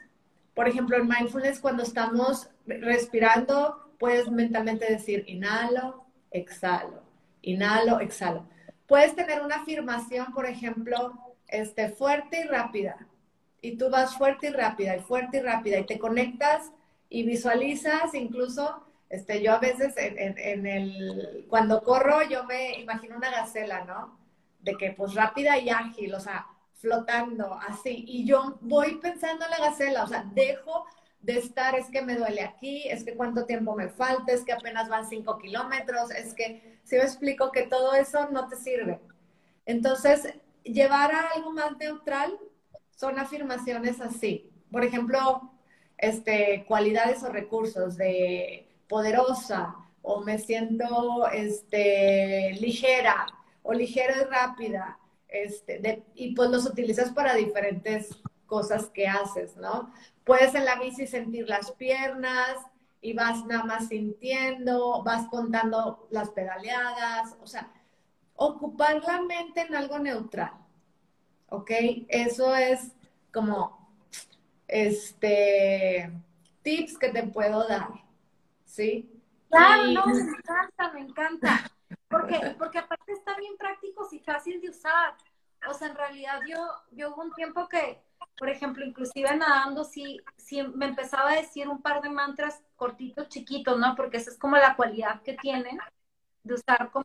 Por 0.54 0.68
ejemplo, 0.68 0.96
en 0.96 1.08
mindfulness, 1.08 1.58
cuando 1.58 1.82
estamos 1.82 2.48
respirando, 2.64 3.90
puedes 3.98 4.30
mentalmente 4.30 4.86
decir 4.86 5.24
inhalo, 5.26 6.04
exhalo, 6.30 7.02
inhalo, 7.42 7.98
exhalo. 7.98 8.48
Puedes 8.86 9.16
tener 9.16 9.42
una 9.42 9.56
afirmación, 9.56 10.32
por 10.32 10.46
ejemplo, 10.46 11.12
este, 11.48 11.88
fuerte 11.88 12.42
y 12.44 12.44
rápida. 12.44 13.08
Y 13.60 13.76
tú 13.76 13.90
vas 13.90 14.16
fuerte 14.16 14.48
y 14.48 14.52
rápida, 14.52 14.96
y 14.96 15.00
fuerte 15.00 15.38
y 15.38 15.40
rápida, 15.40 15.78
y 15.80 15.86
te 15.86 15.98
conectas 15.98 16.70
y 17.08 17.24
visualizas 17.24 18.14
incluso, 18.14 18.84
este, 19.14 19.40
yo 19.40 19.52
a 19.52 19.58
veces 19.58 19.94
en, 19.96 20.66
el, 20.66 21.46
cuando 21.48 21.82
corro, 21.82 22.22
yo 22.28 22.42
me 22.44 22.80
imagino 22.80 23.16
una 23.16 23.30
gacela, 23.30 23.84
¿no? 23.84 24.18
De 24.58 24.76
que 24.76 24.90
pues 24.90 25.14
rápida 25.14 25.56
y 25.56 25.70
ágil, 25.70 26.12
o 26.14 26.20
sea, 26.20 26.48
flotando 26.74 27.54
así. 27.54 28.04
Y 28.08 28.26
yo 28.26 28.58
voy 28.60 28.96
pensando 28.96 29.44
en 29.44 29.52
la 29.52 29.58
gacela, 29.58 30.02
o 30.02 30.08
sea, 30.08 30.28
dejo 30.34 30.84
de 31.20 31.38
estar, 31.38 31.76
es 31.76 31.88
que 31.90 32.02
me 32.02 32.16
duele 32.16 32.42
aquí, 32.42 32.88
es 32.88 33.04
que 33.04 33.14
cuánto 33.14 33.46
tiempo 33.46 33.76
me 33.76 33.88
falta, 33.88 34.32
es 34.32 34.42
que 34.44 34.52
apenas 34.52 34.88
van 34.88 35.08
cinco 35.08 35.38
kilómetros, 35.38 36.10
es 36.10 36.34
que, 36.34 36.80
si 36.82 36.96
me 36.96 37.02
explico 37.02 37.52
que 37.52 37.62
todo 37.62 37.94
eso 37.94 38.28
no 38.30 38.48
te 38.48 38.56
sirve. 38.56 39.00
Entonces, 39.64 40.34
llevar 40.64 41.12
a 41.12 41.28
algo 41.36 41.52
más 41.52 41.76
neutral 41.78 42.36
son 42.96 43.20
afirmaciones 43.20 44.00
así. 44.00 44.50
Por 44.72 44.84
ejemplo, 44.84 45.52
este, 45.98 46.64
cualidades 46.66 47.22
o 47.22 47.28
recursos 47.28 47.96
de 47.96 48.73
poderosa, 48.94 49.74
o 50.02 50.20
me 50.20 50.38
siento 50.38 51.26
este, 51.32 52.52
ligera, 52.60 53.26
o 53.64 53.72
ligera 53.72 54.14
y 54.20 54.24
rápida, 54.24 55.00
este, 55.26 56.04
y 56.14 56.32
pues 56.32 56.48
los 56.48 56.64
utilizas 56.64 57.10
para 57.10 57.34
diferentes 57.34 58.16
cosas 58.46 58.86
que 58.90 59.08
haces, 59.08 59.56
¿no? 59.56 59.92
Puedes 60.22 60.54
en 60.54 60.64
la 60.64 60.76
bici 60.76 61.08
sentir 61.08 61.48
las 61.48 61.72
piernas 61.72 62.56
y 63.00 63.14
vas 63.14 63.44
nada 63.46 63.64
más 63.64 63.88
sintiendo, 63.88 65.02
vas 65.02 65.26
contando 65.26 66.06
las 66.12 66.30
pedaleadas, 66.30 67.34
o 67.42 67.48
sea, 67.48 67.72
ocupar 68.36 69.02
la 69.02 69.22
mente 69.22 69.62
en 69.62 69.74
algo 69.74 69.98
neutral, 69.98 70.52
¿ok? 71.48 71.70
Eso 72.06 72.54
es 72.54 72.92
como, 73.32 73.90
este, 74.68 76.12
tips 76.62 76.96
que 76.96 77.08
te 77.08 77.24
puedo 77.24 77.66
dar, 77.66 78.03
¿sí? 78.74 79.08
Claro, 79.48 79.84
no, 79.92 80.06
me 80.06 80.20
encanta, 80.20 80.92
me 80.92 81.00
encanta. 81.00 81.70
Porque, 82.08 82.56
porque 82.58 82.78
aparte 82.78 83.12
está 83.12 83.36
bien 83.36 83.56
práctico 83.56 84.08
y 84.10 84.18
fácil 84.18 84.60
de 84.60 84.70
usar. 84.70 85.16
O 85.68 85.74
sea, 85.74 85.88
en 85.88 85.96
realidad 85.96 86.40
yo, 86.48 86.58
yo 86.90 87.14
hubo 87.14 87.22
un 87.22 87.32
tiempo 87.34 87.68
que, 87.68 88.02
por 88.36 88.48
ejemplo, 88.48 88.84
inclusive 88.84 89.34
nadando, 89.36 89.84
sí, 89.84 90.20
sí 90.36 90.62
me 90.74 90.86
empezaba 90.86 91.30
a 91.30 91.36
decir 91.36 91.68
un 91.68 91.80
par 91.80 92.02
de 92.02 92.10
mantras 92.10 92.62
cortitos, 92.76 93.28
chiquitos, 93.28 93.78
¿no? 93.78 93.94
Porque 93.94 94.16
esa 94.16 94.30
es 94.30 94.38
como 94.38 94.56
la 94.56 94.74
cualidad 94.74 95.22
que 95.22 95.34
tienen 95.34 95.78
de 96.42 96.54
usar 96.54 96.90
como 96.90 97.04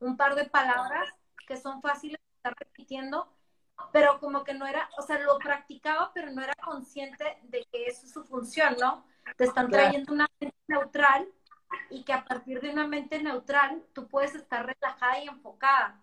un 0.00 0.16
par 0.16 0.36
de 0.36 0.44
palabras 0.44 1.08
que 1.46 1.56
son 1.56 1.82
fáciles 1.82 2.18
de 2.18 2.36
estar 2.36 2.54
repitiendo, 2.58 3.28
pero 3.92 4.20
como 4.20 4.44
que 4.44 4.54
no 4.54 4.66
era, 4.66 4.88
o 4.98 5.02
sea, 5.02 5.18
lo 5.18 5.38
practicaba, 5.38 6.12
pero 6.14 6.30
no 6.30 6.42
era 6.42 6.54
consciente 6.64 7.38
de 7.42 7.66
que 7.72 7.86
eso 7.86 8.06
es 8.06 8.12
su 8.12 8.24
función, 8.24 8.76
¿no? 8.80 9.04
Te 9.36 9.44
están 9.44 9.70
trayendo 9.70 10.12
una 10.12 10.26
mente 10.40 10.56
neutral 10.66 11.28
y 11.90 12.02
que 12.02 12.12
a 12.12 12.24
partir 12.24 12.60
de 12.60 12.70
una 12.70 12.86
mente 12.86 13.22
neutral 13.22 13.82
tú 13.92 14.08
puedes 14.08 14.34
estar 14.34 14.66
relajada 14.66 15.22
y 15.22 15.28
enfocada. 15.28 16.00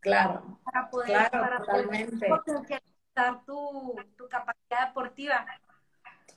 Claro. 0.00 0.58
Para 0.64 0.90
poder, 0.90 1.30
para 1.30 1.58
potencializar 1.58 3.44
tu, 3.44 3.96
capacidad 4.30 4.88
deportiva. 4.88 5.46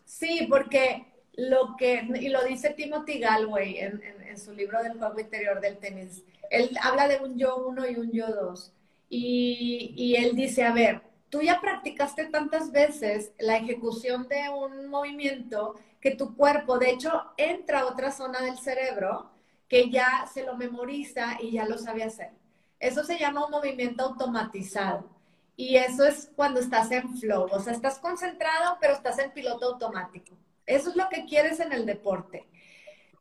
Sí, 0.04 0.47
porque 0.50 1.06
lo 1.34 1.76
que, 1.78 2.08
y 2.19 2.30
lo 2.30 2.43
dice 2.43 2.71
Timothy 2.71 3.19
Galway 3.19 3.78
en, 3.78 4.38
su 4.38 4.54
libro 4.54 4.82
del 4.82 4.97
juego 4.97 5.19
interior 5.19 5.60
del 5.60 5.78
tenis, 5.78 6.24
él 6.50 6.71
habla 6.82 7.08
de 7.08 7.19
un 7.19 7.38
yo 7.38 7.58
uno 7.58 7.88
y 7.88 7.95
un 7.95 8.12
yo 8.12 8.28
dos. 8.28 8.74
Y, 9.10 9.93
y 9.95 10.15
él 10.15 10.36
dice, 10.36 10.63
a 10.63 10.71
ver, 10.71 11.02
tú 11.32 11.41
ya 11.41 11.60
practicaste 11.62 12.26
tantas 12.26 12.72
veces 12.72 13.32
la 13.39 13.58
ejecución 13.58 14.28
de 14.28 14.50
un 14.50 14.88
movimiento 14.88 15.76
que 16.02 16.12
tu 16.12 16.36
cuerpo, 16.36 16.78
de 16.78 16.91
hecho, 16.91 17.32
entra 17.38 17.80
a 17.80 17.86
otra 17.86 18.12
zona 18.12 18.41
del 18.41 18.58
cerebro 18.58 19.32
que 19.67 19.89
ya 19.89 20.28
se 20.32 20.44
lo 20.44 20.58
memoriza 20.58 21.38
y 21.41 21.54
ya 21.54 21.65
lo 21.65 21.78
sabe 21.78 22.04
hacer. 22.04 22.32
Eso 22.80 23.04
se 23.04 23.17
llama 23.17 23.46
un 23.46 23.52
movimiento 23.52 24.04
automatizado. 24.04 25.10
Y 25.56 25.78
eso 25.78 26.06
es 26.06 26.30
cuando 26.36 26.60
estás 26.60 26.91
en 26.91 27.15
flow, 27.17 27.48
o 27.52 27.60
sea, 27.60 27.74
estás 27.74 28.00
concentrado, 28.00 28.78
pero 28.82 28.94
estás 28.94 29.20
en 29.20 29.32
piloto 29.32 29.67
automático. 29.67 30.36
Eso 30.65 30.89
es 30.89 30.96
lo 30.96 31.08
que 31.08 31.26
quieres 31.26 31.60
en 31.60 31.72
el 31.72 31.86
deporte. 31.86 32.48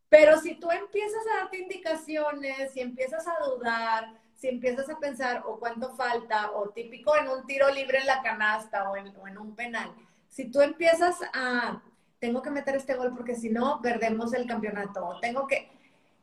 Pero 0.08 0.40
si 0.40 0.58
tú 0.58 0.70
empiezas 0.70 1.22
a 1.26 1.42
darte 1.42 1.58
indicaciones, 1.58 2.72
si 2.72 2.80
empiezas 2.80 3.26
a 3.28 3.44
dudar, 3.44 4.19
si 4.40 4.48
empiezas 4.48 4.88
a 4.88 4.98
pensar 4.98 5.42
o 5.46 5.58
cuánto 5.58 5.94
falta, 5.94 6.52
o 6.52 6.70
típico 6.70 7.14
en 7.14 7.28
un 7.28 7.46
tiro 7.46 7.70
libre 7.70 7.98
en 7.98 8.06
la 8.06 8.22
canasta 8.22 8.90
o 8.90 8.96
en, 8.96 9.38
un 9.38 9.54
penal, 9.54 9.94
si 10.28 10.50
tú 10.50 10.62
empiezas 10.62 11.16
a, 11.34 11.82
tengo 12.18 12.40
que 12.40 12.50
meter 12.50 12.74
este 12.74 12.94
gol 12.94 13.14
porque 13.14 13.34
si 13.34 13.50
no, 13.50 13.80
perdemos 13.82 14.32
el 14.32 14.46
campeonato, 14.46 15.18
tengo 15.20 15.46
que, 15.46 15.70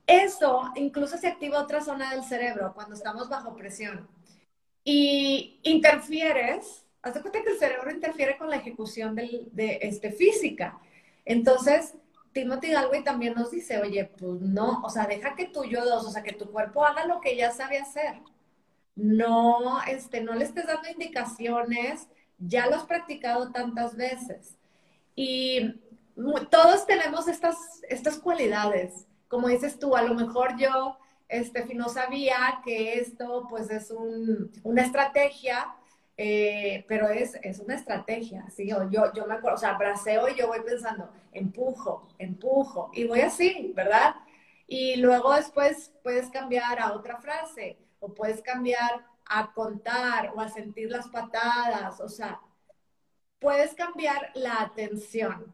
eso 0.08 0.72
incluso 0.76 1.18
se 1.18 1.28
activa 1.28 1.62
otra 1.62 1.82
zona 1.82 2.10
del 2.10 2.24
cerebro 2.24 2.74
cuando 2.74 2.96
estamos 2.96 3.30
bajo 3.30 3.56
presión. 3.56 4.08
Y 4.84 5.60
interfieres, 5.64 6.86
haz 7.04 7.20
cuenta 7.20 7.44
que 7.44 7.52
el 7.52 7.60
cerebro 7.60 7.92
interfiere 7.92 8.38
con 8.38 8.50
la 8.50 8.56
ejecución 8.56 9.14
de 9.14 9.80
este, 9.82 10.12
física. 10.12 10.80
Entonces, 11.24 11.94
Timothy 12.34 12.72
Galway 12.72 13.04
también 13.04 13.34
nos 13.34 13.52
dice, 13.52 13.80
oye, 13.80 14.06
pues 14.06 14.42
no, 14.42 14.82
o 14.84 14.90
sea, 14.90 15.08
deja 15.08 15.36
que 15.36 15.48
tu 15.48 15.64
yo 15.66 15.84
dos, 15.84 16.06
o 16.06 16.12
sea, 16.12 16.24
que 16.24 16.34
tu 16.34 16.52
cuerpo 16.52 16.86
haga 16.86 17.06
lo 17.06 17.20
que 17.22 17.36
ya 17.36 17.52
sabe 17.52 17.80
hacer. 17.80 18.22
No, 18.96 19.82
este, 19.84 20.22
no 20.22 20.34
le 20.34 20.46
estés 20.46 20.68
dando 20.68 20.90
indicaciones, 20.90 22.08
ya 22.38 22.68
lo 22.68 22.76
has 22.76 22.86
practicado 22.86 23.52
tantas 23.52 23.96
veces. 23.96 24.56
Y 25.16 25.82
todos 26.50 26.86
tenemos 26.86 27.28
estas, 27.28 27.56
estas 27.90 28.18
cualidades 28.20 29.08
como 29.28 29.48
dices 29.48 29.80
tú, 29.80 29.96
a 29.96 30.02
lo 30.02 30.14
mejor 30.14 30.58
yo, 30.58 30.98
este, 31.28 31.66
no 31.76 31.90
sabía 31.90 32.62
que 32.64 33.00
esto 33.00 33.48
pues 33.50 33.70
es 33.70 33.94
una 34.64 34.82
estrategia, 34.82 35.68
eh, 36.18 36.86
pero 36.88 37.10
es, 37.10 37.36
es, 37.44 37.60
una 37.60 37.76
estrategia, 37.76 38.50
¿sí? 38.50 38.68
Yo, 38.68 38.90
yo 38.90 39.26
me 39.28 39.36
acuerdo, 39.36 39.56
o 39.56 39.60
sea, 39.60 39.78
braceo 39.78 40.28
y 40.28 40.36
yo 40.36 40.48
voy 40.48 40.62
pensando, 40.62 41.10
empujo, 41.32 42.08
empujo, 42.18 42.90
y 42.94 43.06
voy 43.06 43.22
así, 43.22 43.72
¿verdad? 43.76 44.16
Y 44.68 44.98
luego 44.98 45.34
después 45.34 45.94
puedes 46.04 46.30
cambiar 46.30 46.80
a 46.80 46.94
otra 46.94 47.18
frase, 47.18 47.78
o 48.00 48.14
puedes 48.14 48.42
cambiar 48.42 49.06
a 49.26 49.54
contar, 49.54 50.32
o 50.36 50.42
a 50.42 50.50
sentir 50.50 50.90
las 50.92 51.08
patadas, 51.08 52.00
o 52.02 52.10
sea, 52.10 52.42
puedes 53.40 53.76
cambiar 53.76 54.32
la 54.34 54.62
atención. 54.62 55.54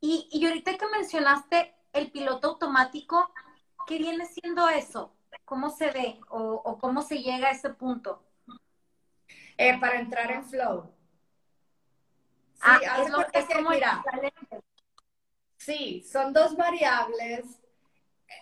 Y, 0.00 0.28
y 0.32 0.46
ahorita 0.46 0.76
que 0.76 0.86
mencionaste 0.88 1.74
el 1.92 2.10
piloto 2.10 2.48
automático, 2.48 3.32
¿qué 3.86 3.98
viene 3.98 4.26
siendo 4.26 4.68
eso? 4.68 5.14
¿Cómo 5.44 5.70
se 5.70 5.90
ve 5.90 6.20
o, 6.28 6.78
cómo 6.78 7.02
se 7.02 7.22
llega 7.22 7.48
a 7.48 7.52
ese 7.52 7.70
punto? 7.70 8.22
Eh, 9.56 9.78
para 9.78 10.00
entrar 10.00 10.30
en 10.30 10.44
flow. 10.44 10.90
Sí, 12.54 12.60
ah, 12.62 13.02
es, 13.02 13.10
lo, 13.10 13.26
que 13.26 13.54
como 13.54 13.70
mira, 13.70 14.02
Sí, 15.56 16.02
son 16.02 16.32
dos 16.32 16.56
variables. 16.56 17.44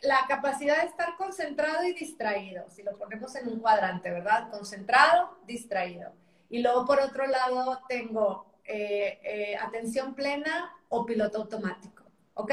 La 0.02 0.26
capacidad 0.26 0.80
de 0.80 0.88
estar 0.88 1.16
concentrado 1.16 1.84
y 1.84 1.92
distraído, 1.92 2.68
si 2.70 2.82
lo 2.82 2.96
ponemos 2.96 3.34
en 3.36 3.48
un 3.48 3.60
cuadrante, 3.60 4.10
¿verdad? 4.10 4.50
Concentrado, 4.50 5.38
distraído. 5.46 6.12
Y 6.48 6.60
luego 6.60 6.84
por 6.86 7.00
otro 7.00 7.26
lado 7.26 7.80
tengo 7.88 8.52
eh, 8.64 9.20
eh, 9.22 9.56
atención 9.56 10.14
plena 10.14 10.72
o 10.88 11.04
piloto 11.04 11.38
automático, 11.38 12.04
¿ok? 12.34 12.52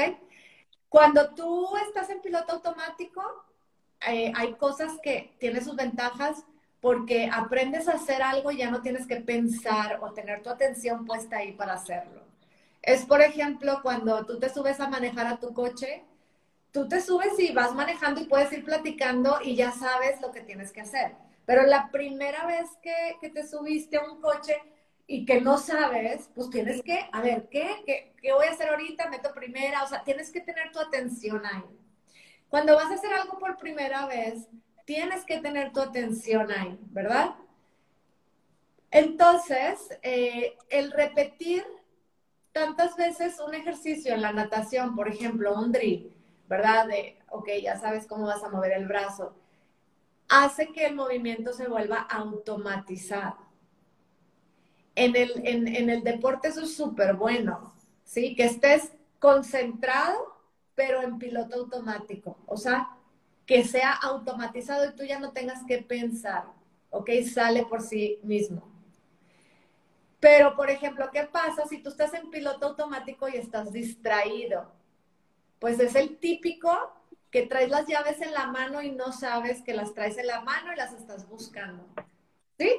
Cuando 0.88 1.34
tú 1.34 1.76
estás 1.86 2.10
en 2.10 2.20
piloto 2.20 2.52
automático, 2.54 3.22
eh, 4.08 4.32
hay 4.34 4.54
cosas 4.54 4.92
que 5.02 5.36
tienen 5.38 5.64
sus 5.64 5.76
ventajas 5.76 6.44
porque 6.80 7.28
aprendes 7.32 7.88
a 7.88 7.94
hacer 7.94 8.22
algo 8.22 8.50
y 8.50 8.58
ya 8.58 8.70
no 8.70 8.82
tienes 8.82 9.06
que 9.06 9.16
pensar 9.16 9.98
o 10.02 10.12
tener 10.12 10.42
tu 10.42 10.50
atención 10.50 11.04
puesta 11.04 11.38
ahí 11.38 11.52
para 11.52 11.74
hacerlo. 11.74 12.22
Es, 12.82 13.04
por 13.04 13.20
ejemplo, 13.20 13.80
cuando 13.82 14.24
tú 14.24 14.38
te 14.38 14.48
subes 14.48 14.80
a 14.80 14.88
manejar 14.88 15.26
a 15.26 15.38
tu 15.38 15.52
coche, 15.52 16.04
tú 16.72 16.88
te 16.88 17.00
subes 17.00 17.38
y 17.38 17.52
vas 17.52 17.74
manejando 17.74 18.20
y 18.20 18.24
puedes 18.24 18.52
ir 18.52 18.64
platicando 18.64 19.38
y 19.44 19.56
ya 19.56 19.72
sabes 19.72 20.20
lo 20.22 20.32
que 20.32 20.40
tienes 20.40 20.72
que 20.72 20.80
hacer. 20.80 21.14
Pero 21.44 21.64
la 21.64 21.90
primera 21.90 22.46
vez 22.46 22.70
que, 22.82 23.16
que 23.20 23.28
te 23.28 23.46
subiste 23.46 23.98
a 23.98 24.04
un 24.04 24.20
coche 24.20 24.56
y 25.06 25.26
que 25.26 25.40
no 25.40 25.58
sabes, 25.58 26.30
pues 26.34 26.48
tienes 26.50 26.82
que, 26.82 27.08
a 27.12 27.20
ver, 27.20 27.48
¿qué? 27.50 27.82
¿qué? 27.84 28.14
¿Qué 28.22 28.32
voy 28.32 28.46
a 28.46 28.52
hacer 28.52 28.68
ahorita? 28.70 29.10
Meto 29.10 29.34
primera, 29.34 29.82
o 29.82 29.88
sea, 29.88 30.04
tienes 30.04 30.30
que 30.30 30.40
tener 30.40 30.70
tu 30.72 30.78
atención 30.78 31.44
ahí. 31.44 31.64
Cuando 32.48 32.76
vas 32.76 32.90
a 32.90 32.94
hacer 32.94 33.12
algo 33.12 33.38
por 33.38 33.58
primera 33.58 34.06
vez, 34.06 34.48
tienes 34.90 35.24
que 35.24 35.38
tener 35.38 35.72
tu 35.72 35.80
atención 35.80 36.50
ahí, 36.50 36.76
¿verdad? 36.90 37.36
Entonces, 38.90 39.96
eh, 40.02 40.58
el 40.68 40.90
repetir 40.90 41.64
tantas 42.50 42.96
veces 42.96 43.38
un 43.38 43.54
ejercicio 43.54 44.12
en 44.12 44.20
la 44.20 44.32
natación, 44.32 44.96
por 44.96 45.06
ejemplo, 45.06 45.54
un 45.54 45.70
drill, 45.70 46.12
¿verdad? 46.48 46.88
De, 46.88 47.20
ok, 47.28 47.50
ya 47.62 47.78
sabes 47.78 48.08
cómo 48.08 48.26
vas 48.26 48.42
a 48.42 48.48
mover 48.48 48.72
el 48.72 48.88
brazo, 48.88 49.36
hace 50.28 50.72
que 50.72 50.86
el 50.86 50.96
movimiento 50.96 51.52
se 51.52 51.68
vuelva 51.68 51.98
automatizado. 51.98 53.36
En 54.96 55.14
el, 55.14 55.46
en 55.46 55.88
el 55.88 56.02
deporte 56.02 56.48
eso 56.48 56.62
es 56.62 56.74
súper 56.74 57.14
bueno, 57.14 57.76
¿sí? 58.02 58.34
Que 58.34 58.46
estés 58.46 58.90
concentrado, 59.20 60.34
pero 60.74 61.00
en 61.00 61.16
piloto 61.20 61.60
automático. 61.60 62.38
O 62.46 62.56
sea, 62.56 62.96
que 63.50 63.64
sea 63.64 63.90
automatizado 63.94 64.88
y 64.88 64.94
tú 64.94 65.02
ya 65.02 65.18
no 65.18 65.32
tengas 65.32 65.64
que 65.66 65.78
pensar, 65.78 66.44
¿ok? 66.90 67.10
Sale 67.34 67.66
por 67.66 67.82
sí 67.82 68.20
mismo. 68.22 68.62
Pero, 70.20 70.54
por 70.54 70.70
ejemplo, 70.70 71.10
¿qué 71.12 71.24
pasa 71.24 71.66
si 71.66 71.82
tú 71.82 71.88
estás 71.88 72.14
en 72.14 72.30
piloto 72.30 72.66
automático 72.66 73.28
y 73.28 73.34
estás 73.34 73.72
distraído? 73.72 74.70
Pues 75.58 75.80
es 75.80 75.96
el 75.96 76.18
típico 76.18 76.70
que 77.32 77.44
traes 77.44 77.70
las 77.70 77.88
llaves 77.88 78.20
en 78.20 78.32
la 78.32 78.46
mano 78.46 78.82
y 78.82 78.92
no 78.92 79.10
sabes 79.10 79.62
que 79.62 79.74
las 79.74 79.94
traes 79.94 80.16
en 80.16 80.28
la 80.28 80.42
mano 80.42 80.72
y 80.72 80.76
las 80.76 80.92
estás 80.92 81.28
buscando. 81.28 81.84
¿Sí? 82.56 82.70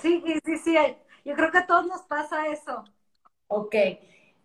Sí, 0.00 0.22
sí, 0.42 0.56
sí. 0.56 0.74
Yo 1.22 1.34
creo 1.34 1.52
que 1.52 1.58
a 1.58 1.66
todos 1.66 1.86
nos 1.86 2.00
pasa 2.04 2.46
eso. 2.46 2.82
Ok. 3.48 3.74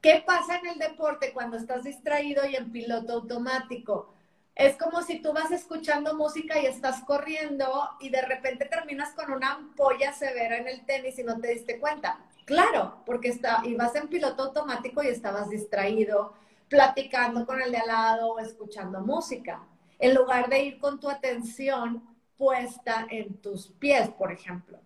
¿Qué 0.02 0.24
pasa 0.28 0.58
en 0.58 0.68
el 0.68 0.78
deporte 0.78 1.32
cuando 1.32 1.56
estás 1.56 1.86
distraído 1.86 2.46
y 2.46 2.58
en 2.58 2.70
piloto 2.74 3.14
automático? 3.14 4.14
Es 4.56 4.78
como 4.78 5.02
si 5.02 5.22
tú 5.22 5.34
vas 5.34 5.52
escuchando 5.52 6.16
música 6.16 6.60
y 6.60 6.66
estás 6.66 7.04
corriendo 7.04 7.90
y 8.00 8.10
de 8.10 8.22
repente 8.22 8.66
terminas 8.66 9.14
con 9.14 9.32
una 9.32 9.54
ampolla 9.54 10.14
severa 10.14 10.58
en 10.58 10.68
el 10.68 10.86
tenis 10.86 11.18
y 11.20 11.24
no 11.24 11.40
te 11.40 11.50
diste 11.50 11.80
cuenta. 11.80 12.20
Claro, 12.46 13.02
porque 13.06 13.30
está, 13.30 13.62
ibas 13.66 13.96
en 13.96 14.10
piloto 14.10 14.44
automático 14.44 15.02
y 15.02 15.08
estabas 15.08 15.50
distraído, 15.50 16.34
platicando 16.68 17.46
con 17.46 17.62
el 17.62 17.72
de 17.72 17.78
al 17.78 17.88
lado 17.88 18.34
o 18.34 18.40
escuchando 18.40 19.02
música, 19.02 19.64
en 20.00 20.16
lugar 20.16 20.50
de 20.50 20.64
ir 20.64 20.80
con 20.80 21.00
tu 21.00 21.10
atención 21.10 22.04
puesta 22.38 23.08
en 23.10 23.36
tus 23.36 23.68
pies, 23.68 24.10
por 24.10 24.32
ejemplo. 24.32 24.80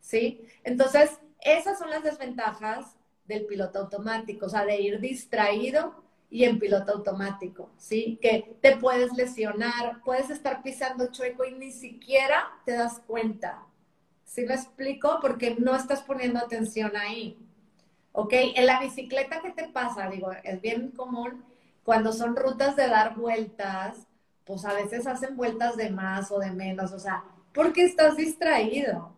¿Sí? 0.00 0.44
Entonces, 0.64 1.10
esas 1.40 1.78
son 1.78 1.90
las 1.90 2.02
desventajas 2.02 2.96
del 3.26 3.46
piloto 3.46 3.80
automático, 3.80 4.46
o 4.46 4.48
sea, 4.48 4.64
de 4.64 4.80
ir 4.80 5.00
distraído 5.00 6.02
y 6.32 6.44
en 6.44 6.58
piloto 6.58 6.92
automático, 6.92 7.68
¿sí? 7.76 8.18
Que 8.22 8.56
te 8.62 8.78
puedes 8.78 9.12
lesionar, 9.12 10.00
puedes 10.02 10.30
estar 10.30 10.62
pisando 10.62 11.12
chueco 11.12 11.44
y 11.44 11.52
ni 11.52 11.70
siquiera 11.70 12.50
te 12.64 12.72
das 12.72 13.00
cuenta. 13.06 13.66
¿Sí 14.24 14.46
me 14.46 14.54
explico? 14.54 15.18
Porque 15.20 15.56
no 15.58 15.76
estás 15.76 16.00
poniendo 16.00 16.38
atención 16.38 16.96
ahí. 16.96 17.38
¿Ok? 18.12 18.32
En 18.32 18.64
la 18.64 18.80
bicicleta, 18.80 19.42
¿qué 19.42 19.50
te 19.50 19.68
pasa? 19.68 20.08
Digo, 20.08 20.30
es 20.42 20.58
bien 20.62 20.92
común 20.92 21.44
cuando 21.84 22.14
son 22.14 22.34
rutas 22.34 22.76
de 22.76 22.88
dar 22.88 23.14
vueltas, 23.14 24.06
pues 24.44 24.64
a 24.64 24.72
veces 24.72 25.06
hacen 25.06 25.36
vueltas 25.36 25.76
de 25.76 25.90
más 25.90 26.30
o 26.30 26.38
de 26.38 26.50
menos, 26.50 26.92
o 26.92 26.98
sea, 26.98 27.24
porque 27.52 27.84
estás 27.84 28.16
distraído. 28.16 29.12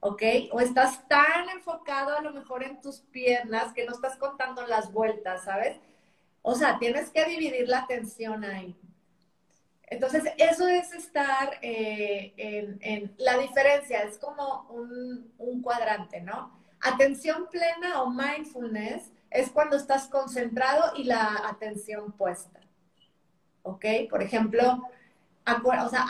¿ok? 0.00 0.22
O 0.50 0.60
estás 0.60 1.06
tan 1.08 1.48
enfocado 1.48 2.14
a 2.14 2.20
lo 2.20 2.32
mejor 2.32 2.64
en 2.64 2.80
tus 2.80 3.00
piernas 3.00 3.72
que 3.72 3.86
no 3.86 3.92
estás 3.92 4.18
contando 4.18 4.66
las 4.66 4.92
vueltas, 4.92 5.44
¿sabes? 5.44 5.78
O 6.46 6.54
sea, 6.54 6.78
tienes 6.78 7.08
que 7.08 7.24
dividir 7.24 7.66
la 7.66 7.78
atención 7.78 8.44
ahí. 8.44 8.76
Entonces, 9.86 10.24
eso 10.36 10.68
es 10.68 10.92
estar 10.92 11.58
eh, 11.62 12.34
en, 12.82 13.14
la 13.16 13.38
diferencia, 13.38 14.02
es 14.02 14.18
como 14.18 14.66
un, 14.68 15.62
cuadrante, 15.62 16.20
¿no? 16.20 16.52
Atención 16.82 17.48
plena 17.50 18.02
o 18.02 18.10
mindfulness 18.10 19.10
es 19.30 19.48
cuando 19.48 19.76
estás 19.76 20.06
concentrado 20.08 20.92
y 20.98 21.04
la 21.04 21.48
atención 21.48 22.12
puesta. 22.12 22.60
¿Ok? 23.62 23.86
Por 24.10 24.22
ejemplo, 24.22 24.82
sea, 25.88 26.06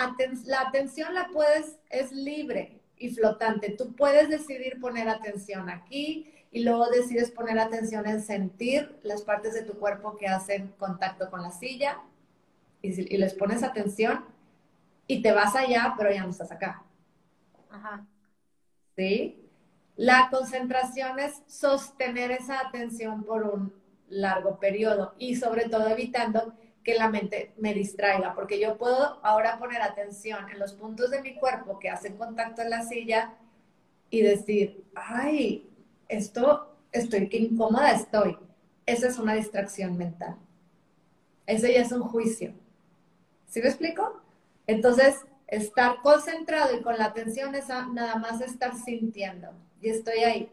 la 0.47 0.61
atención 0.63 1.15
la 1.15 1.29
puedes, 1.29 1.79
es 1.91 2.11
libre 2.11 2.81
y 2.97 3.11
flotante. 3.11 3.71
Tú 3.71 3.95
puedes 3.95 4.29
decidir 4.29 4.81
poner 4.81 5.09
atención 5.09 5.71
aquí, 5.71 6.29
y 6.55 6.63
luego 6.63 6.87
decides 6.87 7.33
poner 7.33 7.59
atención 7.59 8.07
en 8.07 8.23
sentir 8.23 8.97
las 9.03 9.23
partes 9.23 9.55
de 9.55 9.63
tu 9.63 9.73
cuerpo 9.73 10.17
que 10.17 10.29
hacen 10.29 10.69
contacto 10.79 11.29
con 11.29 11.43
la 11.43 11.51
silla 11.51 11.99
y, 12.81 12.93
les 13.17 13.35
pones 13.35 13.65
atención 13.65 14.25
y 15.09 15.21
te 15.21 15.33
vas 15.33 15.57
allá, 15.57 15.95
pero 15.99 16.13
ya 16.13 16.23
no 16.23 16.31
estás 16.31 16.53
acá. 16.53 16.85
Ajá. 17.69 18.07
¿Sí? 18.95 19.51
La 19.97 20.29
concentración 20.31 21.19
es 21.19 21.43
sostener 21.49 22.31
esa 22.31 22.61
atención 22.61 23.25
por 23.25 23.43
un 23.43 23.75
largo 24.09 24.61
periodo 24.61 25.17
y 25.19 25.35
sobre 25.35 25.69
todo 25.69 25.89
evitando 25.89 26.55
que 26.85 26.95
la 26.95 27.09
mente 27.09 27.53
me 27.57 27.75
distraiga, 27.75 28.33
porque 28.33 28.61
yo 28.61 28.79
puedo 28.79 29.19
ahora 29.25 29.59
poner 29.59 29.83
atención 29.83 30.49
en 30.51 30.61
los 30.61 30.75
puntos 30.75 31.11
de 31.11 31.21
mi 31.21 31.35
cuerpo 31.35 31.81
que 31.81 31.91
hacen 31.91 32.17
contacto 32.17 32.63
en 32.63 32.71
la 32.71 32.85
silla 32.85 33.35
y 34.09 34.23
decir, 34.23 34.85
ay, 34.95 35.69
esto, 36.17 36.77
estoy, 36.93 37.29
qué 37.29 37.39
incómoda 37.39 37.93
estoy. 37.93 38.39
Esa 38.87 39.09
es 39.09 39.19
una 39.19 39.35
distracción 39.35 39.97
mental. 39.97 40.37
Ese 41.47 41.73
ya 41.73 41.81
es 41.81 41.93
un 41.93 42.03
juicio. 42.03 42.55
¿Sí 43.49 43.61
me 43.61 43.69
explico? 43.69 44.21
Entonces, 44.67 45.25
estar 45.47 46.01
concentrado 46.03 46.77
y 46.77 46.83
con 46.83 46.99
la 46.99 47.07
atención 47.07 47.55
es 47.55 47.69
nada 47.69 48.17
más 48.17 48.41
estar 48.41 48.77
sintiendo. 48.77 49.49
Y 49.81 49.91
estoy 49.91 50.19
ahí. 50.19 50.53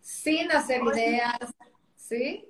Sin 0.00 0.50
hacer 0.52 0.82
ideas. 0.82 1.54
¿Sí? 1.96 2.46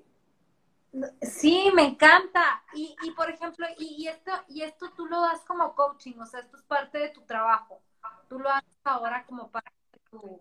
Sí, 1.22 1.70
me 1.74 1.84
encanta. 1.84 2.62
Y, 2.74 2.96
y 3.02 3.10
por 3.12 3.30
ejemplo, 3.30 3.66
y, 3.78 4.06
esto, 4.08 4.32
y 4.48 4.62
esto 4.62 4.90
tú 4.96 5.06
lo 5.06 5.20
das 5.20 5.40
como 5.42 5.74
coaching, 5.74 6.18
o 6.18 6.26
sea, 6.26 6.40
esto 6.40 6.56
es 6.56 6.62
parte 6.64 6.98
de 6.98 7.10
tu 7.10 7.22
trabajo. 7.22 7.80
Tú 8.28 8.38
lo 8.38 8.48
haces 8.50 8.78
ahora 8.84 9.24
como 9.26 9.50
parte 9.50 9.72
de 9.92 9.98
tu, 10.10 10.40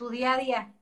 tu 0.00 0.08
día 0.08 0.32
a 0.32 0.38
día? 0.38 0.74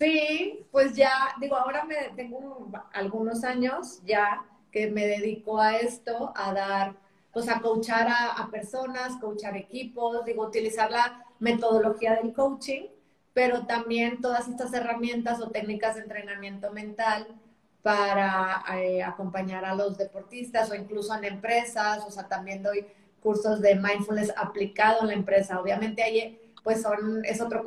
Sí, 0.00 0.66
pues 0.72 0.96
ya, 0.96 1.12
digo, 1.40 1.54
ahora 1.54 1.84
me 1.84 1.94
tengo 2.16 2.72
algunos 2.92 3.44
años 3.44 4.02
ya 4.04 4.44
que 4.72 4.90
me 4.90 5.06
dedico 5.06 5.60
a 5.60 5.76
esto, 5.76 6.32
a 6.34 6.52
dar, 6.52 6.96
pues 7.32 7.48
a 7.48 7.60
coachar 7.60 8.08
a, 8.08 8.48
personas, 8.50 9.16
coachar 9.20 9.56
equipos, 9.56 10.24
digo, 10.24 10.44
utilizar 10.44 10.90
la 10.90 11.24
metodología 11.38 12.16
del 12.16 12.32
coaching, 12.32 12.86
pero 13.32 13.64
también 13.64 14.20
todas 14.20 14.48
estas 14.48 14.72
herramientas 14.72 15.40
o 15.40 15.50
técnicas 15.50 15.94
de 15.94 16.02
entrenamiento 16.02 16.72
mental 16.72 17.28
para 17.82 18.64
eh, 18.74 19.04
acompañar 19.04 19.64
a 19.64 19.76
los 19.76 19.96
deportistas 19.96 20.68
o 20.72 20.74
incluso 20.74 21.14
en 21.14 21.24
empresas, 21.24 22.04
o 22.04 22.10
sea, 22.10 22.26
también 22.26 22.64
doy 22.64 22.84
cursos 23.22 23.60
de 23.60 23.76
mindfulness 23.76 24.32
aplicado 24.36 25.02
en 25.02 25.06
la 25.08 25.12
empresa. 25.14 25.60
Obviamente 25.60 26.02
hay 26.02 26.40
pues 26.62 26.82
son, 26.82 27.24
es 27.24 27.40
otro 27.40 27.62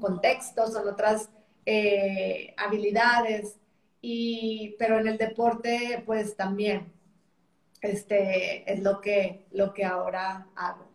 contexto, 0.00 0.66
son 0.68 0.88
otras 0.88 1.30
eh, 1.64 2.54
habilidades, 2.56 3.58
y, 4.00 4.76
pero 4.78 4.98
en 4.98 5.08
el 5.08 5.18
deporte, 5.18 6.02
pues 6.06 6.36
también, 6.36 6.92
este, 7.80 8.70
es 8.72 8.80
lo 8.80 9.00
que, 9.00 9.46
lo 9.50 9.74
que 9.74 9.84
ahora 9.84 10.46
hago. 10.54 10.86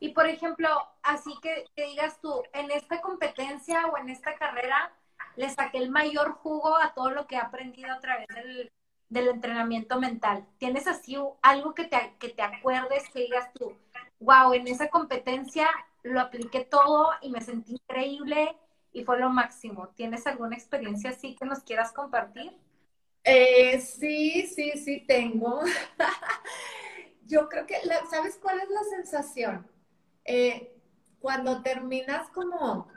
Y 0.00 0.10
por 0.10 0.26
ejemplo, 0.26 0.68
así 1.02 1.32
que, 1.42 1.64
digas 1.76 2.20
tú, 2.20 2.42
en 2.52 2.70
esta 2.70 3.00
competencia 3.00 3.86
o 3.86 3.98
en 3.98 4.08
esta 4.08 4.36
carrera, 4.36 4.92
le 5.36 5.48
saqué 5.50 5.78
el 5.78 5.90
mayor 5.90 6.32
jugo 6.32 6.76
a 6.76 6.94
todo 6.94 7.10
lo 7.10 7.26
que 7.26 7.36
he 7.36 7.38
aprendido 7.38 7.92
a 7.92 8.00
través 8.00 8.26
del, 8.28 8.72
del 9.08 9.28
entrenamiento 9.28 10.00
mental. 10.00 10.46
¿Tienes 10.58 10.86
así 10.86 11.16
algo 11.42 11.74
que 11.74 11.84
te, 11.84 12.14
que 12.18 12.30
te 12.30 12.42
acuerdes, 12.42 13.08
que 13.10 13.20
digas 13.20 13.52
tú, 13.54 13.76
wow, 14.20 14.52
en 14.52 14.66
esa 14.68 14.88
competencia 14.88 15.68
lo 16.08 16.20
apliqué 16.20 16.64
todo 16.64 17.10
y 17.22 17.30
me 17.30 17.40
sentí 17.40 17.74
increíble 17.74 18.56
y 18.92 19.04
fue 19.04 19.18
lo 19.18 19.30
máximo? 19.30 19.88
¿Tienes 19.96 20.26
alguna 20.26 20.56
experiencia 20.56 21.10
así 21.10 21.36
que 21.36 21.44
nos 21.44 21.60
quieras 21.60 21.92
compartir? 21.92 22.52
Eh, 23.24 23.80
sí, 23.80 24.46
sí, 24.46 24.72
sí 24.72 25.04
tengo. 25.06 25.60
Yo 27.26 27.48
creo 27.48 27.66
que, 27.66 27.76
¿sabes 28.10 28.38
cuál 28.42 28.60
es 28.60 28.70
la 28.70 28.82
sensación? 28.96 29.66
Eh, 30.24 30.74
cuando 31.20 31.62
terminas 31.62 32.28
como 32.30 32.88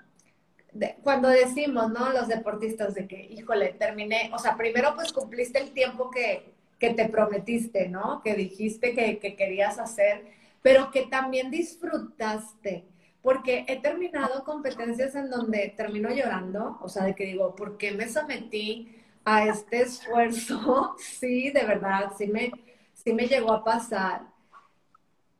cuando 1.03 1.27
decimos, 1.27 1.91
¿no? 1.91 2.11
Los 2.11 2.27
deportistas 2.27 2.93
de 2.93 3.07
que, 3.07 3.21
híjole, 3.21 3.73
terminé, 3.73 4.31
o 4.33 4.39
sea, 4.39 4.55
primero 4.55 4.95
pues 4.95 5.11
cumpliste 5.11 5.59
el 5.59 5.71
tiempo 5.71 6.09
que, 6.09 6.53
que 6.79 6.91
te 6.91 7.09
prometiste, 7.09 7.89
¿no? 7.89 8.21
Que 8.23 8.35
dijiste 8.35 8.95
que, 8.95 9.19
que, 9.19 9.35
querías 9.35 9.79
hacer, 9.79 10.25
pero 10.61 10.91
que 10.91 11.07
también 11.07 11.51
disfrutaste, 11.51 12.85
porque 13.21 13.65
he 13.67 13.79
terminado 13.79 14.43
competencias 14.43 15.15
en 15.15 15.29
donde 15.29 15.73
termino 15.77 16.09
llorando, 16.09 16.79
o 16.81 16.89
sea, 16.89 17.03
de 17.03 17.15
que 17.15 17.25
digo, 17.25 17.55
¿por 17.55 17.77
qué 17.77 17.91
me 17.91 18.09
sometí 18.09 18.95
a 19.23 19.45
este 19.45 19.81
esfuerzo? 19.81 20.95
sí, 20.99 21.51
de 21.51 21.63
verdad, 21.63 22.11
sí 22.17 22.27
me, 22.27 22.51
sí 22.93 23.13
me 23.13 23.27
llegó 23.27 23.53
a 23.53 23.63
pasar. 23.63 24.23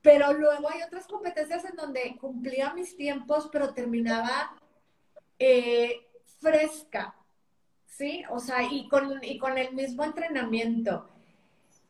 Pero 0.02 0.34
luego 0.34 0.70
hay 0.70 0.82
otras 0.84 1.08
competencias 1.08 1.65
en 1.65 1.76
donde 1.76 2.17
cumplía 2.20 2.74
mis 2.74 2.96
tiempos, 2.96 3.50
pero 3.52 3.74
terminaba 3.74 4.56
eh, 5.38 6.08
fresca, 6.39 7.15
¿sí? 7.86 8.24
O 8.30 8.39
sea, 8.39 8.63
y 8.63 8.88
con, 8.88 9.24
y 9.24 9.38
con 9.38 9.58
el 9.58 9.74
mismo 9.74 10.04
entrenamiento. 10.04 11.08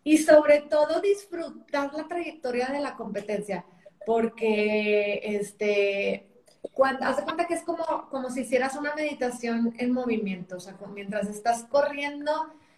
Y 0.04 0.18
sobre 0.18 0.62
todo 0.62 1.00
disfrutar 1.00 1.94
la 1.94 2.08
trayectoria 2.08 2.68
de 2.68 2.80
la 2.80 2.96
competencia, 2.96 3.66
porque 4.06 5.22
este, 5.24 6.28
cuando, 6.74 7.06
haz 7.06 7.18
de 7.18 7.24
cuenta 7.24 7.48
que 7.48 7.54
es 7.54 7.64
como, 7.64 8.10
como 8.10 8.30
si 8.30 8.42
hicieras 8.42 8.76
una 8.76 8.96
meditación 8.96 9.74
en 9.78 9.92
movimiento, 9.92 10.58
o 10.58 10.60
sea, 10.60 10.76
mientras 10.94 11.28
estás 11.28 11.64
corriendo, 11.66 12.32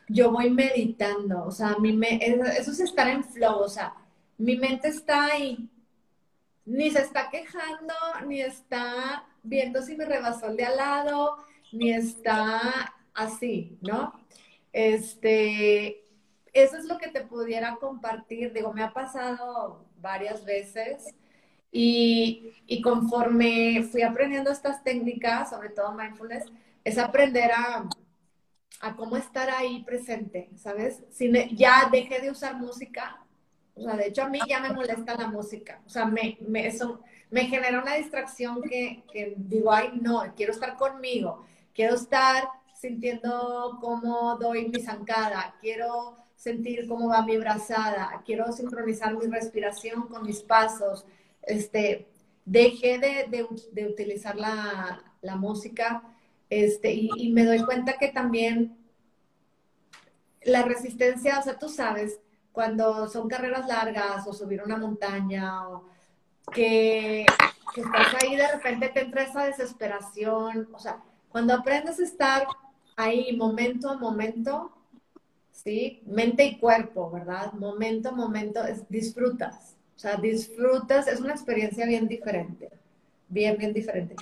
yo 0.09 0.31
voy 0.31 0.49
meditando, 0.49 1.45
o 1.45 1.51
sea, 1.51 1.77
mi 1.79 1.93
me, 1.93 2.17
eso 2.17 2.71
es 2.71 2.79
estar 2.79 3.07
en 3.07 3.23
flow, 3.23 3.59
o 3.59 3.69
sea, 3.69 3.93
mi 4.37 4.57
mente 4.57 4.89
está 4.89 5.25
ahí, 5.25 5.69
ni 6.65 6.91
se 6.91 7.01
está 7.01 7.29
quejando, 7.29 7.93
ni 8.27 8.41
está 8.41 9.25
viendo 9.43 9.81
si 9.81 9.95
me 9.95 10.05
rebasó 10.05 10.47
el 10.47 10.57
de 10.57 10.65
al 10.65 10.77
lado, 10.77 11.37
ni 11.71 11.91
está 11.91 12.93
así, 13.13 13.77
¿no? 13.81 14.13
Este, 14.71 16.02
eso 16.53 16.77
es 16.77 16.85
lo 16.85 16.97
que 16.97 17.09
te 17.09 17.21
pudiera 17.21 17.75
compartir. 17.77 18.53
Digo, 18.53 18.73
me 18.73 18.83
ha 18.83 18.93
pasado 18.93 19.85
varias 19.97 20.45
veces 20.45 21.07
y, 21.71 22.53
y 22.67 22.81
conforme 22.81 23.83
fui 23.91 24.03
aprendiendo 24.03 24.51
estas 24.51 24.83
técnicas, 24.83 25.49
sobre 25.49 25.69
todo 25.69 25.93
mindfulness, 25.93 26.45
es 26.83 26.97
aprender 26.97 27.51
a, 27.51 27.87
a 28.81 28.95
cómo 28.95 29.17
estar 29.17 29.49
ahí 29.49 29.83
presente, 29.83 30.49
¿sabes? 30.55 31.03
Si 31.11 31.31
ya 31.55 31.89
dejé 31.91 32.19
de 32.19 32.31
usar 32.31 32.55
música, 32.57 33.25
o 33.75 33.81
sea, 33.81 33.95
de 33.95 34.07
hecho 34.07 34.23
a 34.23 34.29
mí 34.29 34.39
ya 34.47 34.59
me 34.59 34.71
molesta 34.73 35.15
la 35.15 35.27
música, 35.27 35.81
o 35.85 35.89
sea, 35.89 36.05
me, 36.05 36.37
me, 36.41 36.67
eso, 36.67 37.01
me 37.31 37.45
genera 37.45 37.81
una 37.81 37.95
distracción 37.95 38.61
que, 38.61 39.03
que 39.11 39.33
digo, 39.37 39.71
ay, 39.71 39.93
no, 40.01 40.21
quiero 40.35 40.51
estar 40.53 40.75
conmigo, 40.77 41.45
quiero 41.73 41.95
estar 41.95 42.47
sintiendo 42.75 43.77
cómo 43.81 44.37
doy 44.37 44.67
mi 44.67 44.81
zancada, 44.81 45.55
quiero 45.61 46.22
sentir 46.43 46.87
cómo 46.87 47.07
va 47.07 47.25
mi 47.25 47.37
brazada, 47.37 48.21
quiero 48.25 48.51
sincronizar 48.51 49.15
mi 49.15 49.27
respiración 49.27 50.07
con 50.07 50.23
mis 50.23 50.41
pasos. 50.41 51.05
Este, 51.41 52.07
dejé 52.43 52.99
de, 52.99 53.47
de, 53.71 53.85
utilizar 53.87 54.35
la, 54.35 55.01
la, 55.21 55.35
música 55.37 56.03
este, 56.49 56.91
y, 56.91 57.09
y, 57.15 57.31
me 57.31 57.45
doy 57.45 57.63
cuenta 57.63 57.93
que 57.93 58.09
también 58.09 58.77
la 60.43 60.63
resistencia, 60.63 61.39
o 61.39 61.43
sea, 61.43 61.57
tú 61.57 61.69
sabes, 61.69 62.19
cuando 62.51 63.07
son 63.07 63.29
carreras 63.29 63.67
largas 63.67 64.27
o 64.27 64.33
subir 64.33 64.61
una 64.61 64.77
montaña 64.77 65.67
o 65.69 65.85
que, 66.51 67.25
estás 67.75 68.15
ahí 68.21 68.35
de 68.35 68.51
repente 68.51 68.89
te 68.89 69.01
entra 69.01 69.23
esa 69.23 69.45
desesperación. 69.45 70.69
O 70.73 70.79
sea, 70.79 71.01
cuando 71.29 71.53
aprendes 71.53 71.99
a 71.99 72.03
estar 72.03 72.47
ahí 72.97 73.35
momento 73.35 73.89
a 73.89 73.97
momento, 73.97 74.71
¿sí? 75.63 76.01
Mente 76.05 76.45
y 76.45 76.59
cuerpo, 76.59 77.09
¿verdad? 77.11 77.53
Momento 77.53 78.09
a 78.09 78.11
momento, 78.11 78.63
es, 78.63 78.87
disfrutas. 78.89 79.75
O 79.95 79.99
sea, 79.99 80.15
disfrutas, 80.17 81.07
es 81.07 81.19
una 81.19 81.33
experiencia 81.33 81.85
bien 81.85 82.07
diferente. 82.07 82.69
Bien, 83.27 83.57
bien 83.57 83.73
diferente. 83.73 84.15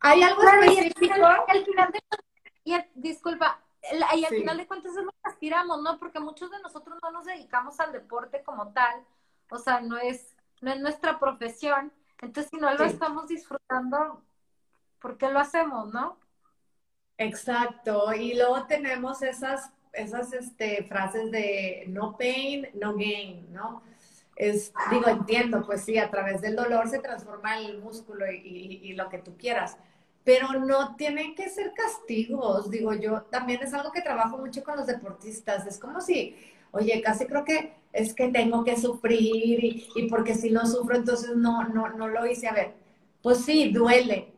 ¿Hay 0.00 0.22
algo 0.22 0.42
específico? 0.42 1.14
al 1.24 1.64
final 1.64 1.92
de, 1.92 2.84
disculpa, 2.94 3.60
y 4.16 4.24
al 4.24 4.34
final 4.34 4.56
de 4.56 4.66
cuentas 4.66 4.96
es 4.96 5.04
lo 5.04 5.10
que 5.10 5.18
aspiramos, 5.22 5.82
¿no? 5.82 5.98
Porque 5.98 6.20
muchos 6.20 6.50
de 6.50 6.60
nosotros 6.60 6.98
no 7.02 7.10
nos 7.10 7.24
dedicamos 7.24 7.78
al 7.80 7.92
deporte 7.92 8.42
como 8.44 8.68
tal. 8.72 9.04
O 9.50 9.58
sea, 9.58 9.80
no 9.80 9.96
es 9.98 10.36
no 10.60 10.72
es 10.72 10.80
nuestra 10.80 11.18
profesión. 11.18 11.92
Entonces, 12.20 12.50
si 12.50 12.56
no 12.56 12.72
lo 12.74 12.84
estamos 12.84 13.28
disfrutando, 13.28 14.22
¿por 15.00 15.18
qué 15.18 15.30
lo 15.30 15.38
hacemos, 15.38 15.92
no? 15.92 16.18
Exacto. 17.18 18.12
Y 18.14 18.34
luego 18.34 18.66
tenemos 18.66 19.22
esas, 19.22 19.70
esas 19.96 20.32
este, 20.32 20.84
frases 20.84 21.30
de 21.30 21.84
no 21.88 22.16
pain, 22.16 22.68
no 22.74 22.94
gain, 22.94 23.52
¿no? 23.52 23.82
Es, 24.36 24.72
digo, 24.90 25.08
entiendo, 25.08 25.64
pues 25.64 25.82
sí, 25.82 25.96
a 25.98 26.10
través 26.10 26.42
del 26.42 26.56
dolor 26.56 26.88
se 26.88 26.98
transforma 26.98 27.58
el 27.58 27.78
músculo 27.78 28.30
y, 28.30 28.80
y 28.82 28.92
lo 28.92 29.08
que 29.08 29.18
tú 29.18 29.36
quieras, 29.38 29.78
pero 30.24 30.52
no 30.52 30.94
tienen 30.96 31.34
que 31.34 31.48
ser 31.48 31.72
castigos, 31.72 32.70
digo 32.70 32.92
yo, 32.92 33.22
también 33.22 33.62
es 33.62 33.72
algo 33.72 33.92
que 33.92 34.02
trabajo 34.02 34.36
mucho 34.36 34.62
con 34.62 34.76
los 34.76 34.86
deportistas, 34.86 35.66
es 35.66 35.78
como 35.78 36.00
si 36.00 36.36
oye, 36.76 37.00
casi 37.02 37.26
creo 37.26 37.44
que 37.44 37.72
es 37.92 38.14
que 38.14 38.28
tengo 38.28 38.64
que 38.64 38.76
sufrir 38.76 39.64
y, 39.94 40.08
porque 40.08 40.34
si 40.34 40.50
no 40.50 40.66
sufro, 40.66 40.96
entonces 40.96 41.34
no, 41.36 41.64
no, 41.68 41.88
no 41.90 42.08
lo 42.08 42.26
hice. 42.26 42.48
A 42.48 42.52
ver, 42.52 42.74
pues 43.22 43.38
sí, 43.44 43.70
duele, 43.72 44.32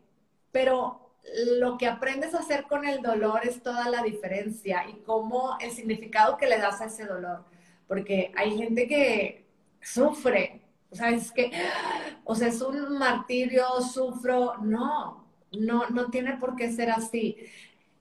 pero 0.52 1.07
lo 1.58 1.78
que 1.78 1.86
aprendes 1.86 2.34
a 2.34 2.40
hacer 2.40 2.64
con 2.64 2.86
el 2.86 3.02
dolor 3.02 3.40
es 3.44 3.62
toda 3.62 3.88
la 3.90 4.02
diferencia 4.02 4.84
y 4.88 4.94
cómo 5.02 5.56
el 5.60 5.70
significado 5.70 6.36
que 6.36 6.46
le 6.46 6.58
das 6.58 6.80
a 6.80 6.86
ese 6.86 7.04
dolor. 7.04 7.44
Porque 7.86 8.32
hay 8.36 8.56
gente 8.56 8.86
que 8.86 9.46
sufre, 9.80 10.60
o 10.90 10.96
sea, 10.96 11.10
es 11.10 11.30
que, 11.32 11.50
o 12.24 12.34
sea, 12.34 12.48
es 12.48 12.60
un 12.60 12.98
martirio, 12.98 13.64
sufro, 13.80 14.56
no, 14.58 15.26
no, 15.52 15.88
no 15.90 16.10
tiene 16.10 16.36
por 16.36 16.56
qué 16.56 16.70
ser 16.72 16.90
así. 16.90 17.36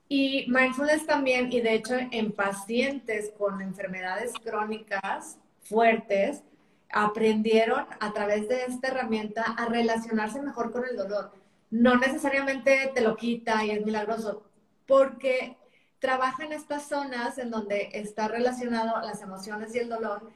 Y 0.08 0.46
mindfulness 0.48 1.06
también, 1.06 1.52
y 1.52 1.60
de 1.60 1.74
hecho 1.74 1.94
en 2.10 2.32
pacientes 2.32 3.32
con 3.36 3.60
enfermedades 3.60 4.32
crónicas 4.42 5.38
fuertes, 5.62 6.42
aprendieron 6.90 7.86
a 8.00 8.12
través 8.12 8.48
de 8.48 8.64
esta 8.64 8.88
herramienta 8.88 9.42
a 9.42 9.66
relacionarse 9.66 10.40
mejor 10.40 10.72
con 10.72 10.84
el 10.86 10.96
dolor. 10.96 11.32
No 11.70 11.96
necesariamente 11.96 12.90
te 12.94 13.00
lo 13.00 13.16
quita 13.16 13.64
y 13.64 13.70
es 13.70 13.84
milagroso, 13.84 14.44
porque 14.86 15.56
trabaja 15.98 16.44
en 16.44 16.52
estas 16.52 16.88
zonas 16.88 17.38
en 17.38 17.50
donde 17.50 17.90
está 17.92 18.28
relacionado 18.28 19.00
las 19.02 19.22
emociones 19.22 19.74
y 19.74 19.78
el 19.78 19.88
dolor, 19.88 20.30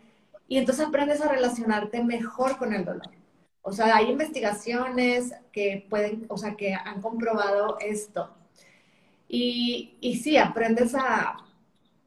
y 0.49 0.59
entonces 0.59 0.87
aprendes 0.87 1.21
a 1.21 1.29
relacionarte 1.29 2.03
mejor 2.05 2.59
con 2.59 2.75
el 2.75 2.85
dolor. 2.85 3.11
O 3.63 3.73
sea, 3.73 3.97
hay 3.97 4.11
investigaciones 4.11 5.33
que 5.53 5.87
pueden, 5.89 6.27
o 6.29 6.37
sea, 6.37 6.57
que 6.57 6.75
han 6.75 7.01
comprobado 7.01 7.79
esto. 7.81 8.35
Y, 9.29 9.97
y 10.01 10.17
sí, 10.17 10.37
aprendes 10.37 10.95
a, 10.95 11.37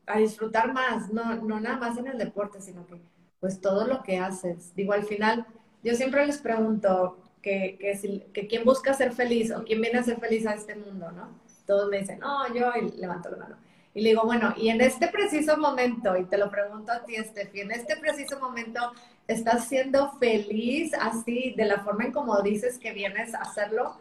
a 0.06 0.18
disfrutar 0.20 0.74
más, 0.74 1.12
no, 1.12 1.36
no 1.36 1.60
nada 1.60 1.78
más 1.78 1.98
en 1.98 2.08
el 2.08 2.18
deporte, 2.18 2.62
sino 2.62 2.86
que 2.86 3.02
pues 3.40 3.62
todo 3.62 3.88
lo 3.88 4.04
que 4.04 4.18
haces. 4.20 4.76
Digo, 4.76 4.94
al 4.94 5.04
final, 5.04 5.46
yo 5.84 5.96
siempre 5.96 6.26
les 6.26 6.40
pregunto 6.40 7.18
que, 7.46 7.78
que, 7.80 7.96
si, 7.96 8.22
que 8.34 8.48
quién 8.48 8.66
busca 8.66 8.96
ser 8.96 9.14
feliz 9.14 9.52
o 9.52 9.64
quién 9.64 9.80
viene 9.80 10.00
a 10.00 10.04
ser 10.04 10.20
feliz 10.20 10.48
a 10.48 10.56
este 10.56 10.74
mundo, 10.76 11.12
¿no? 11.12 11.40
Todos 11.68 11.92
me 11.92 12.00
dicen, 12.00 12.18
no, 12.18 12.52
yo, 12.52 12.72
y 12.76 13.00
levanto 13.00 13.30
la 13.30 13.38
mano. 13.38 13.58
Y 13.94 14.02
le 14.02 14.10
digo, 14.10 14.24
bueno, 14.24 14.56
y 14.58 14.70
en 14.70 14.82
este 14.82 15.10
preciso 15.10 15.56
momento, 15.56 16.18
y 16.18 16.26
te 16.26 16.40
lo 16.40 16.50
pregunto 16.50 16.92
a 16.92 17.06
ti, 17.06 17.16
Steffi, 17.18 17.62
en 17.62 17.72
este 17.72 17.98
preciso 17.98 18.40
momento, 18.40 18.80
¿estás 19.28 19.68
siendo 19.68 20.12
feliz 20.14 20.96
así, 21.00 21.54
de 21.56 21.66
la 21.66 21.84
forma 21.84 22.06
en 22.06 22.14
como 22.14 22.42
dices 22.42 22.80
que 22.80 22.94
vienes 22.94 23.36
a 23.36 23.42
hacerlo? 23.42 23.96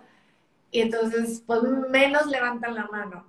Y 0.71 0.81
entonces, 0.81 1.43
pues 1.47 1.63
menos 1.91 2.27
levantan 2.27 2.75
la 2.75 2.87
mano. 2.87 3.27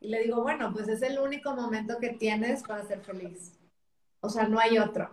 Y 0.00 0.08
le 0.08 0.24
digo, 0.24 0.42
bueno, 0.42 0.70
pues 0.70 0.86
es 0.88 1.00
el 1.00 1.18
único 1.18 1.54
momento 1.54 1.96
que 1.98 2.10
tienes 2.10 2.62
para 2.62 2.84
ser 2.84 3.00
feliz. 3.00 3.54
O 4.20 4.28
sea, 4.28 4.46
no 4.46 4.58
hay 4.58 4.78
otro. 4.78 5.08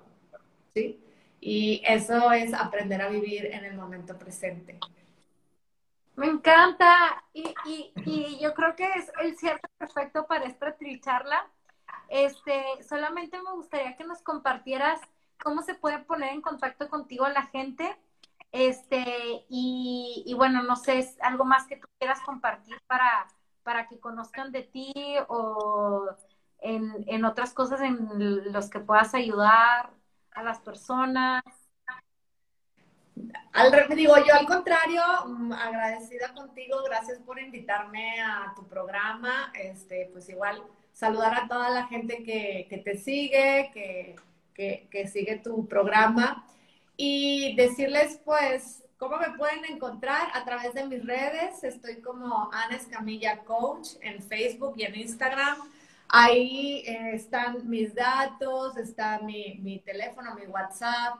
¿Sí? 0.76 1.03
Y 1.46 1.82
eso 1.86 2.32
es 2.32 2.54
aprender 2.54 3.02
a 3.02 3.10
vivir 3.10 3.48
en 3.48 3.66
el 3.66 3.76
momento 3.76 4.18
presente. 4.18 4.80
Me 6.16 6.28
encanta 6.28 7.22
y, 7.34 7.54
y, 7.66 7.92
y, 8.06 8.40
yo 8.40 8.54
creo 8.54 8.78
que 8.78 8.86
es 8.94 9.12
el 9.22 9.36
cierre 9.38 9.60
perfecto 9.78 10.26
para 10.26 10.46
esta 10.46 10.78
tricharla. 10.78 11.46
Este, 12.08 12.64
solamente 12.88 13.42
me 13.42 13.52
gustaría 13.52 13.98
que 13.98 14.06
nos 14.06 14.22
compartieras 14.22 15.02
cómo 15.44 15.64
se 15.64 15.76
puede 15.76 16.00
poner 16.00 16.32
en 16.32 16.42
contacto 16.42 16.88
contigo 16.88 17.28
la 17.28 17.44
gente. 17.48 17.94
Este, 18.54 19.46
y, 19.50 20.24
y 20.26 20.34
bueno, 20.36 20.64
no 20.64 20.78
sé, 20.78 21.14
algo 21.20 21.44
más 21.44 21.68
que 21.68 21.76
tú 21.76 21.90
quieras 22.00 22.22
compartir 22.22 22.82
para, 22.88 23.28
para 23.64 23.90
que 23.90 24.00
conozcan 24.00 24.54
de 24.54 24.62
ti 24.62 24.94
o 25.28 26.08
en, 26.62 27.04
en 27.08 27.26
otras 27.26 27.54
cosas 27.54 27.82
en 27.82 28.54
los 28.54 28.70
que 28.70 28.80
puedas 28.80 29.14
ayudar 29.14 29.90
a 30.36 30.44
las 30.44 30.60
personas. 30.60 31.44
Al, 33.54 33.72
digo, 33.96 34.16
yo 34.26 34.34
al 34.34 34.46
contrario, 34.48 35.02
mm, 35.28 35.54
agradecida 35.54 36.34
contigo, 36.34 36.84
gracias 36.84 37.20
por 37.20 37.40
invitarme 37.40 38.20
a 38.22 38.54
tu 38.56 38.68
programa. 38.68 39.52
Este, 39.54 40.10
pues 40.12 40.28
igual 40.30 40.64
saludar 40.92 41.36
a 41.36 41.48
toda 41.48 41.70
la 41.70 41.88
gente 41.88 42.24
que, 42.24 42.68
que 42.70 42.78
te 42.78 42.98
sigue, 42.98 43.70
que, 43.74 44.16
que, 44.54 44.88
que, 44.90 45.08
sigue 45.08 45.38
tu 45.38 45.68
programa 45.68 46.46
y 46.98 47.56
decirles 47.56 48.20
pues 48.24 48.84
cómo 48.98 49.18
me 49.18 49.32
pueden 49.38 49.66
encontrar 49.66 50.30
a 50.34 50.44
través 50.46 50.74
de 50.74 50.86
mis 50.88 51.06
redes. 51.06 51.64
Estoy 51.64 52.02
como 52.02 52.50
Ana 52.52 52.76
Escamilla 52.76 53.40
Coach 53.40 53.90
en 54.02 54.22
Facebook 54.22 54.74
y 54.78 54.84
en 54.84 54.96
Instagram. 54.96 55.58
Ahí 56.10 56.84
eh, 56.86 57.12
están 57.14 57.70
mis 57.70 57.96
datos, 57.96 58.76
está 58.78 59.20
mi, 59.20 59.60
mi 59.62 59.80
teléfono, 59.80 60.36
mi 60.36 60.46
WhatsApp. 60.46 61.16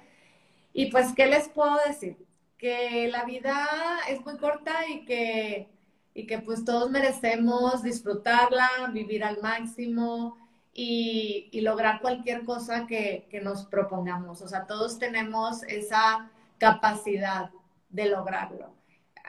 Y 0.78 0.88
pues, 0.88 1.14
¿qué 1.16 1.26
les 1.26 1.48
puedo 1.48 1.78
decir? 1.88 2.18
Que 2.58 3.08
la 3.08 3.24
vida 3.24 3.56
es 4.10 4.20
muy 4.26 4.38
corta 4.38 4.74
y 4.90 5.06
que, 5.06 5.70
y 6.14 6.28
que 6.28 6.40
pues 6.40 6.66
todos 6.66 6.92
merecemos 6.92 7.82
disfrutarla, 7.82 8.68
vivir 8.92 9.24
al 9.24 9.42
máximo 9.42 10.38
y, 10.74 11.50
lograr 11.62 12.02
cualquier 12.02 12.44
cosa 12.44 12.88
que, 12.88 13.26
que 13.32 13.40
nos 13.40 13.66
propongamos. 13.68 14.42
O 14.42 14.50
sea, 14.50 14.68
todos 14.68 15.00
tenemos 15.00 15.64
esa 15.64 16.30
capacidad 16.58 17.52
de 17.90 18.08
lograrlo 18.08 18.76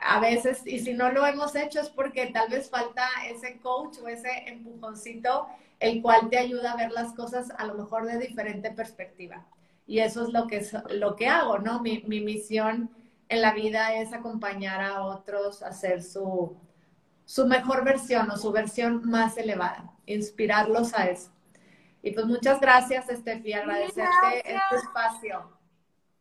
a 0.00 0.20
veces, 0.20 0.66
y 0.66 0.80
si 0.80 0.92
no 0.92 1.10
lo 1.10 1.26
hemos 1.26 1.54
hecho 1.54 1.80
es 1.80 1.88
porque 1.88 2.26
tal 2.26 2.50
vez 2.50 2.68
falta 2.68 3.08
ese 3.30 3.58
coach 3.60 3.98
o 4.02 4.08
ese 4.08 4.48
empujoncito, 4.48 5.46
el 5.80 6.02
cual 6.02 6.28
te 6.28 6.38
ayuda 6.38 6.72
a 6.72 6.76
ver 6.76 6.92
las 6.92 7.14
cosas 7.14 7.50
a 7.56 7.64
lo 7.66 7.74
mejor 7.74 8.04
de 8.06 8.18
diferente 8.18 8.70
perspectiva. 8.70 9.46
Y 9.86 10.00
eso 10.00 10.24
es 10.24 10.32
lo 10.32 10.46
que, 10.46 10.58
es, 10.58 10.74
lo 10.90 11.14
que 11.14 11.28
hago, 11.28 11.58
¿no? 11.58 11.80
Mi, 11.80 12.02
mi 12.06 12.20
misión 12.20 12.90
en 13.28 13.42
la 13.42 13.52
vida 13.52 13.94
es 13.94 14.12
acompañar 14.12 14.80
a 14.80 15.02
otros 15.02 15.62
a 15.62 15.68
hacer 15.68 16.02
su, 16.02 16.56
su 17.24 17.46
mejor 17.46 17.84
versión 17.84 18.30
o 18.30 18.36
su 18.36 18.52
versión 18.52 19.08
más 19.08 19.36
elevada, 19.36 19.92
inspirarlos 20.06 20.94
a 20.94 21.08
eso. 21.08 21.30
Y 22.02 22.12
pues 22.12 22.26
muchas 22.26 22.60
gracias, 22.60 23.08
Estefi, 23.08 23.52
agradecerte 23.52 24.38
este 24.44 24.76
espacio. 24.76 25.50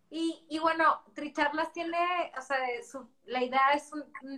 Y, 0.09 0.45
y, 0.49 0.59
bueno, 0.59 1.03
Tricharlas 1.13 1.73
tiene, 1.73 1.97
o 2.37 2.41
sea, 2.41 2.57
su, 2.89 3.07
la 3.25 3.43
idea 3.43 3.73
es 3.73 3.91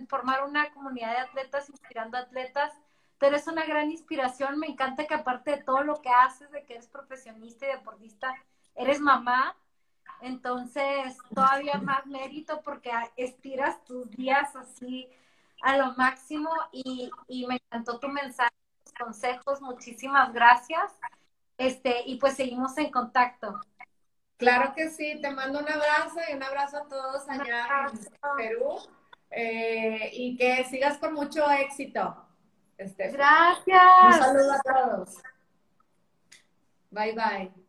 formar 0.08 0.44
una 0.44 0.70
comunidad 0.72 1.12
de 1.12 1.18
atletas 1.18 1.70
inspirando 1.70 2.18
atletas, 2.18 2.72
pero 3.18 3.36
es 3.36 3.46
una 3.46 3.64
gran 3.64 3.90
inspiración. 3.90 4.58
Me 4.58 4.66
encanta 4.66 5.06
que 5.06 5.14
aparte 5.14 5.52
de 5.52 5.62
todo 5.62 5.82
lo 5.84 6.02
que 6.02 6.10
haces, 6.10 6.50
de 6.50 6.64
que 6.64 6.74
eres 6.74 6.88
profesionista 6.88 7.66
y 7.66 7.76
deportista, 7.76 8.34
eres 8.78 9.00
mamá, 9.00 9.56
entonces 10.20 11.16
todavía 11.34 11.78
más 11.78 12.06
mérito 12.06 12.62
porque 12.62 12.90
estiras 13.16 13.84
tus 13.84 14.10
días 14.10 14.54
así 14.56 15.08
a 15.62 15.76
lo 15.76 15.92
máximo 15.96 16.50
y, 16.72 17.10
me 17.46 17.56
encantó 17.56 17.98
tu 17.98 18.08
mensaje, 18.08 18.54
tus 18.84 18.92
consejos, 18.94 19.60
muchísimas 19.60 20.32
gracias. 20.32 20.92
Este, 21.56 22.02
y 22.06 22.16
pues 22.16 22.34
seguimos 22.34 22.78
en 22.78 22.90
contacto. 22.90 23.60
Claro 24.36 24.72
que 24.74 24.88
sí, 24.90 25.20
te 25.20 25.30
mando 25.30 25.58
un 25.58 25.68
abrazo 25.68 26.20
y 26.30 26.34
un 26.34 26.42
abrazo 26.44 26.78
a 26.78 26.88
todos 26.88 27.28
allá 27.28 27.88
en 27.90 28.36
Perú 28.36 28.78
eh, 29.30 30.10
y 30.12 30.36
que 30.36 30.64
sigas 30.64 30.98
con 30.98 31.14
mucho 31.14 31.50
éxito. 31.50 32.24
Este, 32.76 33.10
Gracias. 33.10 33.82
Un 34.04 34.12
saludo 34.12 34.52
a 34.52 34.60
todos. 34.60 35.16
Bye 36.90 37.14
bye. 37.14 37.68